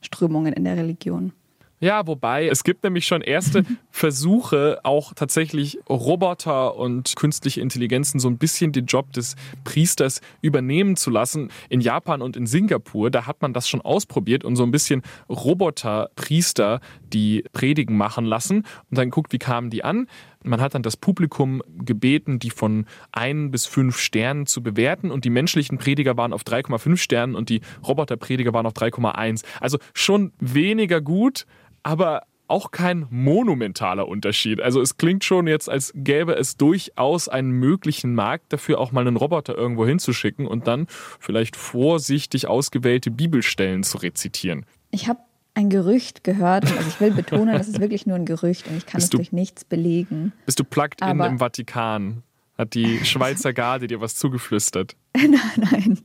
Strömungen 0.00 0.52
in 0.52 0.64
der 0.64 0.76
Religion. 0.76 1.32
Ja, 1.78 2.06
wobei 2.06 2.48
es 2.48 2.64
gibt 2.64 2.84
nämlich 2.84 3.06
schon 3.06 3.20
erste 3.20 3.64
Versuche, 3.90 4.80
auch 4.82 5.12
tatsächlich 5.12 5.78
Roboter 5.88 6.76
und 6.76 7.16
künstliche 7.16 7.60
Intelligenzen 7.60 8.18
so 8.18 8.28
ein 8.28 8.38
bisschen 8.38 8.72
den 8.72 8.86
Job 8.86 9.12
des 9.12 9.36
Priesters 9.64 10.22
übernehmen 10.40 10.96
zu 10.96 11.10
lassen. 11.10 11.50
In 11.68 11.82
Japan 11.82 12.22
und 12.22 12.36
in 12.36 12.46
Singapur, 12.46 13.10
da 13.10 13.26
hat 13.26 13.42
man 13.42 13.52
das 13.52 13.68
schon 13.68 13.82
ausprobiert 13.82 14.42
und 14.42 14.56
so 14.56 14.62
ein 14.62 14.70
bisschen 14.70 15.02
Roboter-Priester, 15.28 16.80
die 17.12 17.44
Predigen 17.52 17.96
machen 17.96 18.24
lassen 18.24 18.64
und 18.90 18.98
dann 18.98 19.10
guckt, 19.10 19.32
wie 19.32 19.38
kamen 19.38 19.68
die 19.68 19.84
an. 19.84 20.08
Man 20.46 20.60
hat 20.60 20.74
dann 20.74 20.82
das 20.82 20.96
Publikum 20.96 21.62
gebeten, 21.78 22.38
die 22.38 22.50
von 22.50 22.86
ein 23.12 23.50
bis 23.50 23.66
fünf 23.66 23.98
Sternen 23.98 24.46
zu 24.46 24.62
bewerten 24.62 25.10
und 25.10 25.24
die 25.24 25.30
menschlichen 25.30 25.78
Prediger 25.78 26.16
waren 26.16 26.32
auf 26.32 26.42
3,5 26.42 26.96
Sternen 26.96 27.34
und 27.34 27.48
die 27.48 27.60
Roboterprediger 27.86 28.52
waren 28.52 28.66
auf 28.66 28.74
3,1. 28.74 29.44
Also 29.60 29.78
schon 29.92 30.32
weniger 30.38 31.00
gut, 31.00 31.46
aber 31.82 32.22
auch 32.48 32.70
kein 32.70 33.06
monumentaler 33.10 34.06
Unterschied. 34.06 34.60
Also 34.60 34.80
es 34.80 34.96
klingt 34.96 35.24
schon 35.24 35.46
jetzt, 35.46 35.68
als 35.68 35.92
gäbe 35.94 36.34
es 36.34 36.56
durchaus 36.56 37.28
einen 37.28 37.50
möglichen 37.50 38.14
Markt 38.14 38.52
dafür, 38.52 38.78
auch 38.78 38.92
mal 38.92 39.06
einen 39.06 39.16
Roboter 39.16 39.56
irgendwo 39.56 39.86
hinzuschicken 39.86 40.46
und 40.46 40.66
dann 40.66 40.86
vielleicht 41.18 41.56
vorsichtig 41.56 42.46
ausgewählte 42.46 43.10
Bibelstellen 43.10 43.82
zu 43.82 43.98
rezitieren. 43.98 44.64
Ich 44.90 45.08
habe 45.08 45.18
ein 45.56 45.70
Gerücht 45.70 46.22
gehört. 46.22 46.64
Also 46.64 46.88
ich 46.88 47.00
will 47.00 47.10
betonen, 47.10 47.54
das 47.54 47.66
ist 47.66 47.80
wirklich 47.80 48.06
nur 48.06 48.16
ein 48.16 48.26
Gerücht 48.26 48.68
und 48.68 48.76
ich 48.76 48.86
kann 48.86 49.00
es 49.00 49.08
durch 49.08 49.32
nichts 49.32 49.64
belegen. 49.64 50.32
Bist 50.44 50.60
du 50.60 50.64
plugged 50.64 51.00
in 51.00 51.18
im 51.18 51.38
Vatikan? 51.38 52.22
Hat 52.58 52.74
die 52.74 52.98
Schweizer 53.04 53.52
Garde 53.54 53.86
dir 53.86 54.00
was 54.00 54.16
zugeflüstert? 54.16 54.96
nein, 55.14 55.40
nein. 55.56 55.98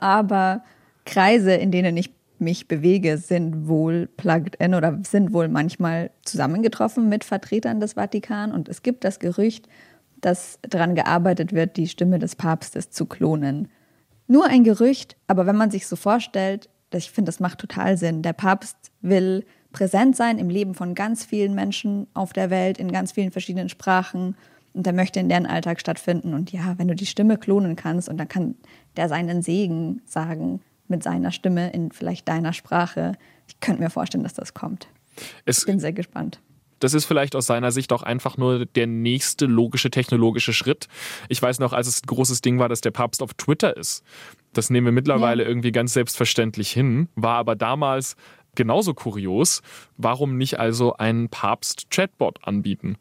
Aber 0.00 0.64
Kreise, 1.06 1.52
in 1.52 1.70
denen 1.70 1.96
ich 1.96 2.10
mich 2.40 2.66
bewege, 2.66 3.18
sind 3.18 3.68
wohl 3.68 4.08
plugged 4.16 4.56
in 4.56 4.74
oder 4.74 4.98
sind 5.04 5.32
wohl 5.32 5.48
manchmal 5.48 6.10
zusammengetroffen 6.24 7.08
mit 7.08 7.22
Vertretern 7.22 7.78
des 7.78 7.92
Vatikan. 7.92 8.52
Und 8.52 8.68
es 8.68 8.82
gibt 8.82 9.04
das 9.04 9.20
Gerücht, 9.20 9.68
dass 10.20 10.58
daran 10.62 10.96
gearbeitet 10.96 11.52
wird, 11.52 11.76
die 11.76 11.86
Stimme 11.86 12.18
des 12.18 12.34
Papstes 12.34 12.90
zu 12.90 13.06
klonen. 13.06 13.68
Nur 14.26 14.46
ein 14.46 14.64
Gerücht, 14.64 15.16
aber 15.28 15.46
wenn 15.46 15.56
man 15.56 15.70
sich 15.70 15.86
so 15.86 15.94
vorstellt, 15.94 16.68
ich 16.94 17.10
finde, 17.10 17.28
das 17.28 17.40
macht 17.40 17.58
total 17.58 17.96
Sinn. 17.96 18.22
Der 18.22 18.32
Papst 18.32 18.76
will 19.00 19.44
präsent 19.72 20.16
sein 20.16 20.38
im 20.38 20.48
Leben 20.48 20.74
von 20.74 20.94
ganz 20.94 21.24
vielen 21.24 21.54
Menschen 21.54 22.06
auf 22.14 22.32
der 22.32 22.50
Welt, 22.50 22.78
in 22.78 22.90
ganz 22.90 23.12
vielen 23.12 23.30
verschiedenen 23.30 23.68
Sprachen. 23.68 24.36
Und 24.72 24.86
der 24.86 24.92
möchte 24.92 25.20
in 25.20 25.28
deren 25.28 25.46
Alltag 25.46 25.80
stattfinden. 25.80 26.34
Und 26.34 26.52
ja, 26.52 26.78
wenn 26.78 26.88
du 26.88 26.94
die 26.94 27.06
Stimme 27.06 27.36
klonen 27.36 27.76
kannst 27.76 28.08
und 28.08 28.16
dann 28.16 28.28
kann 28.28 28.54
der 28.96 29.08
seinen 29.08 29.42
Segen 29.42 30.02
sagen 30.04 30.60
mit 30.86 31.02
seiner 31.02 31.32
Stimme 31.32 31.70
in 31.70 31.92
vielleicht 31.92 32.28
deiner 32.28 32.52
Sprache, 32.52 33.12
ich 33.46 33.60
könnte 33.60 33.82
mir 33.82 33.90
vorstellen, 33.90 34.24
dass 34.24 34.34
das 34.34 34.54
kommt. 34.54 34.88
Es, 35.44 35.58
ich 35.58 35.66
bin 35.66 35.80
sehr 35.80 35.92
gespannt. 35.92 36.40
Das 36.80 36.94
ist 36.94 37.06
vielleicht 37.06 37.34
aus 37.34 37.46
seiner 37.46 37.72
Sicht 37.72 37.92
auch 37.92 38.02
einfach 38.02 38.36
nur 38.36 38.64
der 38.66 38.86
nächste 38.86 39.46
logische 39.46 39.90
technologische 39.90 40.52
Schritt. 40.52 40.86
Ich 41.28 41.42
weiß 41.42 41.58
noch, 41.58 41.72
als 41.72 41.88
es 41.88 42.02
ein 42.02 42.06
großes 42.06 42.40
Ding 42.40 42.58
war, 42.58 42.68
dass 42.68 42.80
der 42.80 42.92
Papst 42.92 43.22
auf 43.22 43.34
Twitter 43.34 43.76
ist. 43.76 44.04
Das 44.52 44.70
nehmen 44.70 44.86
wir 44.86 44.92
mittlerweile 44.92 45.42
ja. 45.42 45.48
irgendwie 45.48 45.72
ganz 45.72 45.92
selbstverständlich 45.92 46.70
hin, 46.70 47.08
war 47.14 47.36
aber 47.36 47.56
damals 47.56 48.16
genauso 48.54 48.94
kurios. 48.94 49.62
Warum 49.96 50.36
nicht 50.36 50.58
also 50.58 50.94
einen 50.94 51.28
Papst-Chatbot 51.28 52.46
anbieten? 52.46 52.96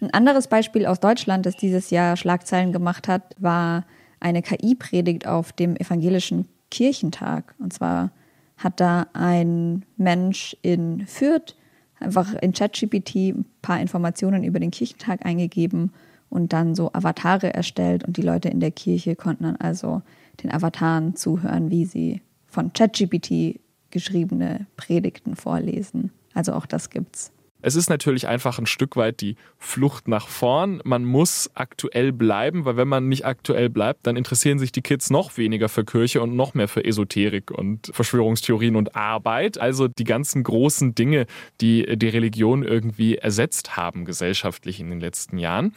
Ein 0.00 0.12
anderes 0.12 0.48
Beispiel 0.48 0.86
aus 0.86 1.00
Deutschland, 1.00 1.46
das 1.46 1.56
dieses 1.56 1.90
Jahr 1.90 2.16
Schlagzeilen 2.16 2.72
gemacht 2.72 3.08
hat, 3.08 3.34
war 3.38 3.84
eine 4.18 4.42
KI-Predigt 4.42 5.26
auf 5.26 5.52
dem 5.52 5.76
evangelischen 5.76 6.48
Kirchentag. 6.70 7.54
Und 7.58 7.72
zwar 7.72 8.10
hat 8.56 8.80
da 8.80 9.06
ein 9.12 9.84
Mensch 9.96 10.56
in 10.62 11.06
Fürth 11.06 11.56
einfach 11.98 12.34
in 12.34 12.52
ChatGPT 12.52 13.14
ein 13.16 13.44
paar 13.62 13.80
Informationen 13.80 14.42
über 14.44 14.58
den 14.58 14.70
Kirchentag 14.70 15.24
eingegeben 15.24 15.92
und 16.30 16.52
dann 16.52 16.74
so 16.74 16.92
Avatare 16.92 17.52
erstellt 17.52 18.04
und 18.04 18.16
die 18.16 18.22
Leute 18.22 18.48
in 18.48 18.60
der 18.60 18.70
Kirche 18.70 19.16
konnten 19.16 19.44
dann 19.44 19.56
also 19.56 20.02
den 20.42 20.52
Avataren 20.52 21.16
zuhören, 21.16 21.70
wie 21.70 21.84
sie 21.84 22.22
von 22.46 22.72
ChatGPT 22.72 23.60
geschriebene 23.90 24.66
Predigten 24.76 25.36
vorlesen. 25.36 26.10
Also 26.34 26.52
auch 26.52 26.66
das 26.66 26.90
gibt's. 26.90 27.32
Es 27.62 27.76
ist 27.76 27.90
natürlich 27.90 28.26
einfach 28.26 28.58
ein 28.58 28.66
Stück 28.66 28.96
weit 28.96 29.20
die 29.20 29.36
Flucht 29.58 30.08
nach 30.08 30.28
vorn. 30.28 30.80
Man 30.84 31.04
muss 31.04 31.50
aktuell 31.54 32.12
bleiben, 32.12 32.64
weil 32.64 32.76
wenn 32.76 32.88
man 32.88 33.08
nicht 33.08 33.26
aktuell 33.26 33.68
bleibt, 33.68 34.06
dann 34.06 34.16
interessieren 34.16 34.58
sich 34.58 34.72
die 34.72 34.82
Kids 34.82 35.10
noch 35.10 35.36
weniger 35.36 35.68
für 35.68 35.84
Kirche 35.84 36.22
und 36.22 36.34
noch 36.36 36.54
mehr 36.54 36.68
für 36.68 36.84
Esoterik 36.84 37.50
und 37.50 37.90
Verschwörungstheorien 37.92 38.76
und 38.76 38.96
Arbeit. 38.96 39.58
Also 39.58 39.88
die 39.88 40.04
ganzen 40.04 40.42
großen 40.42 40.94
Dinge, 40.94 41.26
die 41.60 41.96
die 41.96 42.08
Religion 42.08 42.62
irgendwie 42.62 43.16
ersetzt 43.16 43.76
haben 43.76 44.04
gesellschaftlich 44.04 44.80
in 44.80 44.90
den 44.90 45.00
letzten 45.00 45.38
Jahren. 45.38 45.74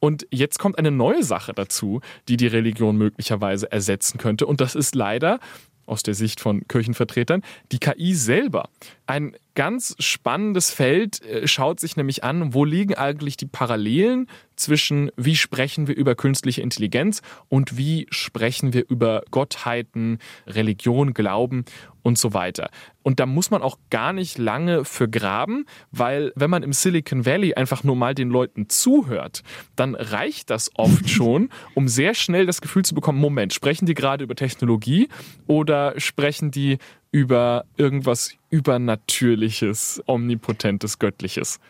Und 0.00 0.26
jetzt 0.30 0.58
kommt 0.58 0.78
eine 0.78 0.90
neue 0.90 1.22
Sache 1.22 1.52
dazu, 1.52 2.00
die 2.28 2.36
die 2.36 2.46
Religion 2.46 2.96
möglicherweise 2.96 3.70
ersetzen 3.72 4.18
könnte. 4.18 4.46
Und 4.46 4.60
das 4.60 4.74
ist 4.74 4.94
leider 4.94 5.40
aus 5.86 6.02
der 6.02 6.14
Sicht 6.14 6.40
von 6.40 6.66
Kirchenvertretern, 6.68 7.42
die 7.72 7.78
KI 7.78 8.14
selber. 8.14 8.68
Ein 9.06 9.36
ganz 9.54 9.94
spannendes 9.98 10.70
Feld 10.70 11.22
äh, 11.22 11.46
schaut 11.46 11.80
sich 11.80 11.96
nämlich 11.96 12.24
an, 12.24 12.54
wo 12.54 12.64
liegen 12.64 12.94
eigentlich 12.94 13.36
die 13.36 13.46
Parallelen 13.46 14.28
zwischen, 14.56 15.10
wie 15.16 15.36
sprechen 15.36 15.88
wir 15.88 15.96
über 15.96 16.14
künstliche 16.14 16.62
Intelligenz 16.62 17.22
und 17.48 17.76
wie 17.76 18.06
sprechen 18.10 18.72
wir 18.72 18.88
über 18.88 19.22
Gottheiten, 19.30 20.18
Religion, 20.46 21.14
Glauben 21.14 21.64
und 22.02 22.18
so 22.18 22.34
weiter. 22.34 22.70
Und 23.02 23.18
da 23.18 23.26
muss 23.26 23.50
man 23.50 23.62
auch 23.62 23.78
gar 23.90 24.12
nicht 24.12 24.38
lange 24.38 24.84
für 24.84 25.08
graben, 25.08 25.66
weil 25.90 26.32
wenn 26.36 26.50
man 26.50 26.62
im 26.62 26.72
Silicon 26.72 27.26
Valley 27.26 27.54
einfach 27.54 27.82
nur 27.82 27.96
mal 27.96 28.14
den 28.14 28.30
Leuten 28.30 28.68
zuhört, 28.68 29.42
dann 29.74 29.94
reicht 29.94 30.50
das 30.50 30.70
oft 30.74 31.08
schon, 31.08 31.48
um 31.74 31.88
sehr 31.88 32.14
schnell 32.14 32.46
das 32.46 32.60
Gefühl 32.60 32.84
zu 32.84 32.94
bekommen, 32.94 33.18
Moment, 33.18 33.52
sprechen 33.52 33.86
die 33.86 33.94
gerade 33.94 34.24
über 34.24 34.36
Technologie 34.36 35.08
oder 35.46 35.98
sprechen 35.98 36.50
die 36.50 36.78
über 37.14 37.64
irgendwas 37.76 38.34
Übernatürliches, 38.50 40.02
Omnipotentes, 40.06 40.98
Göttliches? 40.98 41.60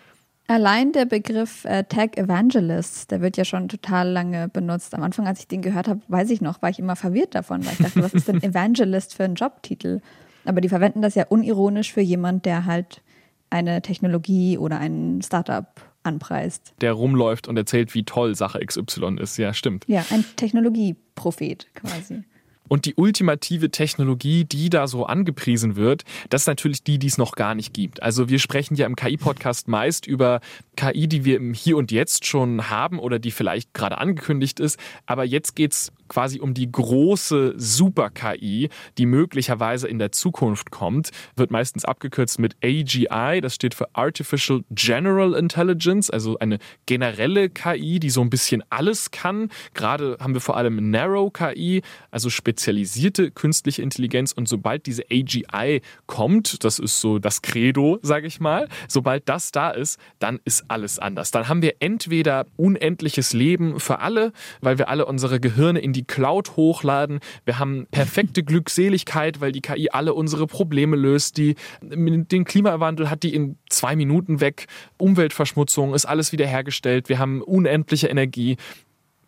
Allein 0.46 0.92
der 0.92 1.04
Begriff 1.04 1.66
äh, 1.66 1.84
Tag 1.84 2.16
Evangelist, 2.16 3.10
der 3.10 3.20
wird 3.20 3.36
ja 3.36 3.44
schon 3.44 3.68
total 3.68 4.08
lange 4.08 4.48
benutzt. 4.48 4.94
Am 4.94 5.02
Anfang, 5.02 5.26
als 5.26 5.40
ich 5.40 5.46
den 5.46 5.60
gehört 5.60 5.86
habe, 5.86 6.00
weiß 6.08 6.30
ich 6.30 6.40
noch, 6.40 6.62
war 6.62 6.70
ich 6.70 6.78
immer 6.78 6.96
verwirrt 6.96 7.34
davon, 7.34 7.62
weil 7.66 7.74
ich 7.74 7.78
dachte, 7.78 8.02
was 8.02 8.14
ist 8.14 8.26
denn 8.28 8.42
Evangelist 8.42 9.14
für 9.14 9.24
ein 9.24 9.34
Jobtitel? 9.34 10.00
Aber 10.46 10.62
die 10.62 10.70
verwenden 10.70 11.02
das 11.02 11.14
ja 11.14 11.26
unironisch 11.28 11.92
für 11.92 12.00
jemand, 12.00 12.46
der 12.46 12.64
halt 12.64 13.02
eine 13.50 13.82
Technologie 13.82 14.56
oder 14.56 14.78
ein 14.78 15.20
Startup 15.22 15.66
anpreist. 16.04 16.72
Der 16.80 16.92
rumläuft 16.92 17.48
und 17.48 17.58
erzählt, 17.58 17.94
wie 17.94 18.04
toll 18.04 18.34
Sache 18.34 18.60
XY 18.64 19.18
ist. 19.20 19.36
Ja, 19.36 19.52
stimmt. 19.52 19.84
Ja, 19.88 20.06
ein 20.08 20.24
Technologieprophet 20.36 21.66
quasi. 21.74 22.24
Und 22.68 22.86
die 22.86 22.94
ultimative 22.94 23.70
Technologie, 23.70 24.44
die 24.44 24.70
da 24.70 24.86
so 24.86 25.04
angepriesen 25.06 25.76
wird, 25.76 26.04
das 26.30 26.42
ist 26.42 26.46
natürlich 26.46 26.82
die, 26.82 26.98
die 26.98 27.08
es 27.08 27.18
noch 27.18 27.32
gar 27.32 27.54
nicht 27.54 27.74
gibt. 27.74 28.02
Also 28.02 28.28
wir 28.28 28.38
sprechen 28.38 28.74
ja 28.74 28.86
im 28.86 28.96
KI-Podcast 28.96 29.68
meist 29.68 30.06
über 30.06 30.40
KI, 30.76 31.06
die 31.06 31.24
wir 31.24 31.36
im 31.36 31.54
Hier 31.54 31.76
und 31.76 31.92
Jetzt 31.92 32.26
schon 32.26 32.70
haben 32.70 32.98
oder 32.98 33.18
die 33.18 33.30
vielleicht 33.30 33.74
gerade 33.74 33.98
angekündigt 33.98 34.60
ist. 34.60 34.78
Aber 35.06 35.24
jetzt 35.24 35.56
geht 35.56 35.72
es 35.72 35.92
quasi 36.08 36.40
um 36.40 36.54
die 36.54 36.70
große 36.70 37.54
Super-KI, 37.56 38.68
die 38.98 39.06
möglicherweise 39.06 39.88
in 39.88 39.98
der 39.98 40.12
Zukunft 40.12 40.70
kommt, 40.70 41.10
wird 41.36 41.50
meistens 41.50 41.84
abgekürzt 41.84 42.38
mit 42.38 42.56
AGI, 42.62 43.40
das 43.40 43.54
steht 43.54 43.74
für 43.74 43.88
Artificial 43.94 44.62
General 44.70 45.34
Intelligence, 45.34 46.10
also 46.10 46.38
eine 46.38 46.58
generelle 46.86 47.48
KI, 47.50 47.98
die 48.00 48.10
so 48.10 48.20
ein 48.20 48.30
bisschen 48.30 48.62
alles 48.70 49.10
kann. 49.10 49.50
Gerade 49.72 50.16
haben 50.20 50.34
wir 50.34 50.40
vor 50.40 50.56
allem 50.56 50.90
Narrow 50.90 51.32
KI, 51.32 51.82
also 52.10 52.30
spezialisierte 52.54 53.32
künstliche 53.32 53.82
Intelligenz 53.82 54.30
und 54.30 54.48
sobald 54.48 54.86
diese 54.86 55.02
AGI 55.10 55.82
kommt, 56.06 56.62
das 56.62 56.78
ist 56.78 57.00
so 57.00 57.18
das 57.18 57.42
Credo, 57.42 57.98
sage 58.00 58.28
ich 58.28 58.38
mal, 58.38 58.68
sobald 58.86 59.28
das 59.28 59.50
da 59.50 59.70
ist, 59.70 59.98
dann 60.20 60.38
ist 60.44 60.64
alles 60.68 61.00
anders. 61.00 61.32
Dann 61.32 61.48
haben 61.48 61.62
wir 61.62 61.74
entweder 61.80 62.46
unendliches 62.56 63.32
Leben 63.32 63.80
für 63.80 63.98
alle, 63.98 64.32
weil 64.60 64.78
wir 64.78 64.88
alle 64.88 65.06
unsere 65.06 65.40
Gehirne 65.40 65.80
in 65.80 65.92
die 65.92 66.04
Cloud 66.04 66.56
hochladen. 66.56 67.18
Wir 67.44 67.58
haben 67.58 67.88
perfekte 67.90 68.42
Glückseligkeit, 68.44 69.40
weil 69.40 69.50
die 69.50 69.60
KI 69.60 69.90
alle 69.90 70.14
unsere 70.14 70.46
Probleme 70.46 70.94
löst. 70.94 71.36
Die, 71.36 71.56
den 71.82 72.44
Klimawandel 72.44 73.10
hat 73.10 73.24
die 73.24 73.34
in 73.34 73.56
zwei 73.68 73.96
Minuten 73.96 74.40
weg. 74.40 74.66
Umweltverschmutzung 74.96 75.92
ist 75.92 76.04
alles 76.04 76.30
wiederhergestellt. 76.30 77.08
Wir 77.08 77.18
haben 77.18 77.42
unendliche 77.42 78.06
Energie. 78.06 78.58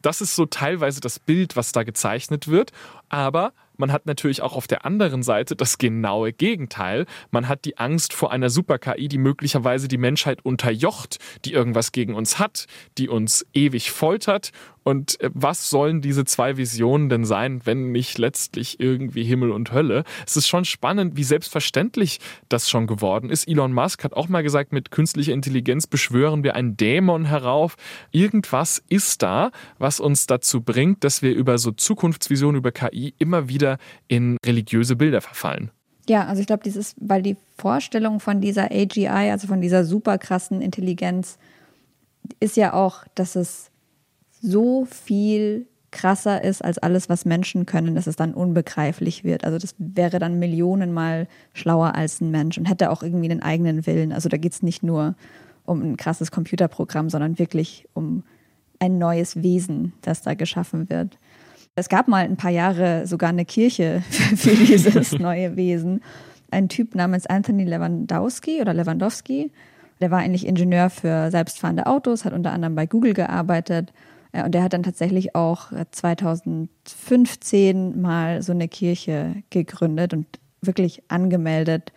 Das 0.07 0.21
ist 0.21 0.37
so 0.37 0.47
teilweise 0.47 1.01
das 1.01 1.19
Bild, 1.19 1.57
was 1.57 1.73
da 1.73 1.83
gezeichnet 1.83 2.47
wird. 2.47 2.71
Aber 3.09 3.53
man 3.77 3.91
hat 3.91 4.07
natürlich 4.07 4.41
auch 4.41 4.55
auf 4.55 4.69
der 4.69 4.85
anderen 4.85 5.25
Seite 5.25 5.57
das 5.57 5.79
genaue 5.79 6.33
Gegenteil. 6.33 7.07
Man 7.33 7.49
hat 7.49 7.65
die 7.65 7.79
Angst 7.79 8.13
vor 8.13 8.31
einer 8.31 8.49
Super-KI, 8.49 9.09
die 9.09 9.19
möglicherweise 9.19 9.89
die 9.89 9.99
Menschheit 9.99 10.45
unterjocht, 10.45 11.19
die 11.45 11.55
irgendwas 11.55 11.91
gegen 11.91 12.15
uns 12.15 12.39
hat, 12.39 12.67
die 12.99 13.09
uns 13.09 13.45
ewig 13.53 13.91
foltert. 13.91 14.53
Und 14.87 15.21
äh, 15.21 15.31
was 15.35 15.69
sollen 15.69 16.01
diese 16.01 16.25
zwei 16.25 16.57
Visionen 16.57 17.09
denn 17.09 17.25
sein, 17.25 17.61
wenn 17.65 17.93
nicht 17.93 18.19
letztlich 18.19 18.81
irgendwie 18.81 19.25
Himmel 19.25 19.51
und 19.51 19.73
Hölle? 19.73 20.05
Es 20.27 20.37
ist 20.37 20.47
schon 20.47 20.65
spannend, 20.65 21.17
wie 21.17 21.25
selbstverständlich 21.25 22.21
das 22.49 22.71
schon 22.71 22.87
geworden 22.87 23.29
ist. 23.29 23.49
Elon 23.49 23.73
Musk 23.73 24.05
hat 24.05 24.15
auch 24.15 24.29
mal 24.29 24.43
gesagt, 24.43 24.73
mit 24.73 24.91
künstlicher 24.91 25.33
Intelligenz 25.33 25.87
beschwören 25.87 26.45
wir 26.45 26.55
einen 26.55 26.77
Dämon 26.77 27.25
herauf. 27.25 27.77
Irgendwas 28.13 28.83
ist 28.89 29.23
da, 29.23 29.51
was 29.79 30.01
uns 30.01 30.27
dazu 30.27 30.63
bringt, 30.63 31.05
dass 31.05 31.21
wir 31.21 31.35
über 31.35 31.59
so 31.59 31.73
Zukunftsvisionen, 31.73 32.59
über 32.59 32.73
KI 32.73 33.13
immer 33.19 33.49
wieder 33.49 33.67
wieder 33.67 33.79
in 34.09 34.37
religiöse 34.45 34.97
Bilder 34.97 35.21
verfallen. 35.21 35.71
Ja, 36.09 36.27
also 36.27 36.41
ich 36.41 36.47
glaube, 36.47 36.63
dieses, 36.63 36.95
weil 37.01 37.23
die 37.23 37.37
Vorstellung 37.59 38.21
von 38.21 38.41
dieser 38.41 38.71
AGI, 38.71 39.09
also 39.09 39.49
von 39.49 39.61
dieser 39.61 39.85
super 39.85 40.19
krassen 40.19 40.63
Intelligenz, 40.63 41.39
ist 42.39 42.57
ja 42.57 42.75
auch, 42.75 43.05
dass 43.15 43.35
es 43.35 43.71
so 44.41 44.85
viel 44.85 45.67
krasser 45.91 46.45
ist 46.45 46.65
als 46.65 46.79
alles, 46.79 47.09
was 47.09 47.25
Menschen 47.25 47.65
können, 47.65 47.95
dass 47.95 48.07
es 48.07 48.17
dann 48.17 48.35
unbegreiflich 48.35 49.25
wird. 49.25 49.45
Also 49.45 49.59
das 49.59 49.75
wäre 49.79 50.19
dann 50.19 50.39
millionenmal 50.39 51.27
schlauer 51.55 51.95
als 51.95 52.21
ein 52.21 52.31
Mensch 52.31 52.59
und 52.59 52.67
hätte 52.67 52.91
auch 52.91 53.03
irgendwie 53.03 53.31
einen 53.31 53.43
eigenen 53.43 53.87
Willen. 53.87 54.13
Also 54.13 54.29
da 54.29 54.37
geht 54.37 54.53
es 54.53 54.63
nicht 54.63 54.83
nur 54.83 55.15
um 55.65 55.83
ein 55.83 55.97
krasses 55.97 56.31
Computerprogramm, 56.31 57.09
sondern 57.09 57.39
wirklich 57.39 57.89
um 57.95 58.25
ein 58.79 58.99
neues 58.99 59.43
Wesen, 59.43 59.95
das 60.03 60.23
da 60.23 60.35
geschaffen 60.35 60.91
wird. 60.91 61.19
Es 61.75 61.89
gab 61.89 62.09
mal 62.09 62.25
ein 62.25 62.37
paar 62.37 62.51
Jahre 62.51 63.07
sogar 63.07 63.31
eine 63.31 63.45
Kirche 63.45 64.03
für 64.37 64.55
dieses 64.55 65.13
neue 65.19 65.57
Wesen. 65.57 66.03
Ein 66.51 66.69
Typ 66.69 66.95
namens 66.95 67.27
Anthony 67.27 67.65
Lewandowski 67.65 68.61
oder 68.61 68.75
Lewandowski, 68.75 69.51
der 70.01 70.11
war 70.11 70.19
eigentlich 70.19 70.47
Ingenieur 70.47 70.91
für 70.91 71.31
selbstfahrende 71.31 71.87
Autos, 71.87 72.25
hat 72.25 72.35
unter 72.35 72.53
anderem 72.53 72.75
bei 72.75 72.87
Google 72.87 73.15
gearbeitet 73.15 73.93
und 74.45 74.53
der 74.53 74.63
hat 74.63 74.73
dann 74.73 74.83
tatsächlich 74.83 75.35
auch 75.35 75.73
2015 75.91 78.01
mal 78.01 78.43
so 78.43 78.53
eine 78.53 78.69
Kirche 78.69 79.43
gegründet 79.51 80.13
und 80.13 80.27
wirklich 80.61 81.03
angemeldet. 81.09 81.93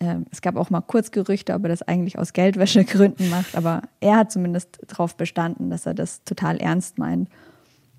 Ähm, 0.00 0.26
es 0.30 0.42
gab 0.42 0.56
auch 0.56 0.70
mal 0.70 0.80
Kurzgerüchte, 0.80 1.54
ob 1.54 1.64
er 1.64 1.68
das 1.68 1.82
eigentlich 1.82 2.18
aus 2.18 2.32
Geldwäschegründen 2.32 3.30
macht, 3.30 3.56
aber 3.56 3.82
er 4.00 4.16
hat 4.16 4.32
zumindest 4.32 4.80
darauf 4.88 5.16
bestanden, 5.16 5.70
dass 5.70 5.86
er 5.86 5.94
das 5.94 6.24
total 6.24 6.56
ernst 6.56 6.98
meint. 6.98 7.28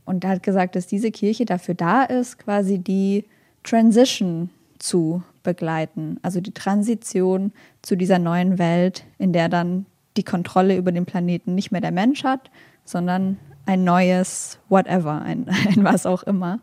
Und 0.06 0.26
er 0.26 0.32
hat 0.32 0.44
gesagt, 0.44 0.76
dass 0.76 0.88
diese 0.88 1.12
Kirche 1.12 1.46
dafür 1.46 1.76
da 1.76 2.04
ist, 2.04 2.40
quasi 2.40 2.80
die 2.80 3.26
Transition 3.64 4.50
zu 4.78 5.24
begleiten, 5.44 6.20
also 6.22 6.42
die 6.42 6.54
Transition 6.54 7.54
zu 7.82 7.96
dieser 7.96 8.20
neuen 8.20 8.60
Welt, 8.60 9.06
in 9.18 9.32
der 9.32 9.48
dann 9.48 9.86
die 10.18 10.24
Kontrolle 10.24 10.76
über 10.76 10.92
den 10.92 11.06
Planeten 11.06 11.56
nicht 11.56 11.72
mehr 11.72 11.82
der 11.82 11.92
Mensch 11.92 12.24
hat, 12.24 12.52
sondern 12.86 13.38
ein 13.66 13.84
neues 13.84 14.60
Whatever, 14.70 15.22
ein, 15.22 15.48
ein 15.70 15.84
was 15.84 16.06
auch 16.06 16.24
immer. 16.24 16.60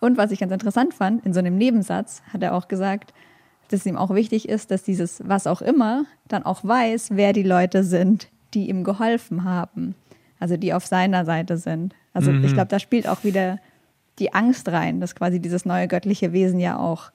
Und 0.00 0.16
was 0.16 0.30
ich 0.30 0.40
ganz 0.40 0.52
interessant 0.52 0.94
fand, 0.94 1.24
in 1.24 1.32
so 1.32 1.40
einem 1.40 1.56
Nebensatz 1.56 2.22
hat 2.32 2.42
er 2.42 2.54
auch 2.54 2.68
gesagt, 2.68 3.12
dass 3.68 3.86
ihm 3.86 3.96
auch 3.96 4.14
wichtig 4.14 4.48
ist, 4.48 4.70
dass 4.70 4.82
dieses 4.82 5.20
was 5.26 5.46
auch 5.46 5.60
immer 5.60 6.04
dann 6.28 6.44
auch 6.44 6.62
weiß, 6.62 7.10
wer 7.12 7.32
die 7.32 7.42
Leute 7.42 7.82
sind, 7.82 8.28
die 8.54 8.68
ihm 8.68 8.84
geholfen 8.84 9.44
haben. 9.44 9.94
Also 10.38 10.56
die 10.56 10.74
auf 10.74 10.86
seiner 10.86 11.24
Seite 11.24 11.56
sind. 11.56 11.94
Also 12.12 12.30
mhm. 12.30 12.44
ich 12.44 12.52
glaube, 12.52 12.68
da 12.68 12.78
spielt 12.78 13.08
auch 13.08 13.24
wieder 13.24 13.58
die 14.18 14.34
Angst 14.34 14.68
rein, 14.68 15.00
dass 15.00 15.14
quasi 15.14 15.40
dieses 15.40 15.64
neue 15.64 15.88
göttliche 15.88 16.32
Wesen 16.32 16.60
ja 16.60 16.78
auch 16.78 17.10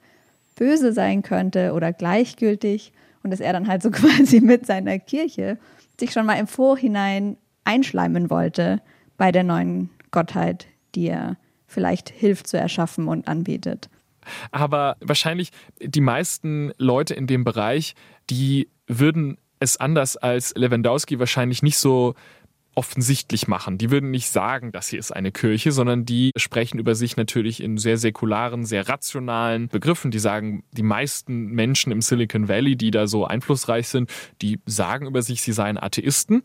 böse 0.56 0.92
sein 0.92 1.22
könnte 1.22 1.72
oder 1.72 1.92
gleichgültig 1.92 2.92
und 3.22 3.30
dass 3.30 3.40
er 3.40 3.52
dann 3.52 3.68
halt 3.68 3.82
so 3.82 3.90
quasi 3.92 4.40
mit 4.40 4.66
seiner 4.66 4.98
Kirche 4.98 5.58
sich 5.98 6.12
schon 6.12 6.26
mal 6.26 6.38
im 6.38 6.46
Vorhinein 6.46 7.36
einschleimen 7.64 8.28
wollte 8.28 8.82
bei 9.22 9.30
der 9.30 9.44
neuen 9.44 9.88
Gottheit, 10.10 10.66
die 10.96 11.06
er 11.06 11.36
vielleicht 11.68 12.10
hilft 12.10 12.48
zu 12.48 12.58
erschaffen 12.58 13.06
und 13.06 13.28
anbietet. 13.28 13.88
Aber 14.50 14.96
wahrscheinlich 14.98 15.50
die 15.80 16.00
meisten 16.00 16.72
Leute 16.76 17.14
in 17.14 17.28
dem 17.28 17.44
Bereich, 17.44 17.94
die 18.30 18.68
würden 18.88 19.38
es 19.60 19.76
anders 19.76 20.16
als 20.16 20.54
Lewandowski 20.56 21.20
wahrscheinlich 21.20 21.62
nicht 21.62 21.78
so 21.78 22.16
offensichtlich 22.74 23.48
machen. 23.48 23.78
Die 23.78 23.90
würden 23.90 24.10
nicht 24.10 24.28
sagen, 24.28 24.72
das 24.72 24.88
hier 24.88 24.98
ist 24.98 25.12
eine 25.12 25.30
Kirche, 25.30 25.72
sondern 25.72 26.04
die 26.04 26.30
sprechen 26.36 26.78
über 26.78 26.94
sich 26.94 27.16
natürlich 27.16 27.62
in 27.62 27.76
sehr 27.76 27.98
säkularen, 27.98 28.64
sehr 28.64 28.88
rationalen 28.88 29.68
Begriffen. 29.68 30.10
Die 30.10 30.18
sagen, 30.18 30.64
die 30.72 30.82
meisten 30.82 31.46
Menschen 31.46 31.92
im 31.92 32.00
Silicon 32.00 32.48
Valley, 32.48 32.76
die 32.76 32.90
da 32.90 33.06
so 33.06 33.26
einflussreich 33.26 33.88
sind, 33.88 34.10
die 34.40 34.58
sagen 34.66 35.06
über 35.06 35.22
sich, 35.22 35.42
sie 35.42 35.52
seien 35.52 35.78
Atheisten. 35.78 36.42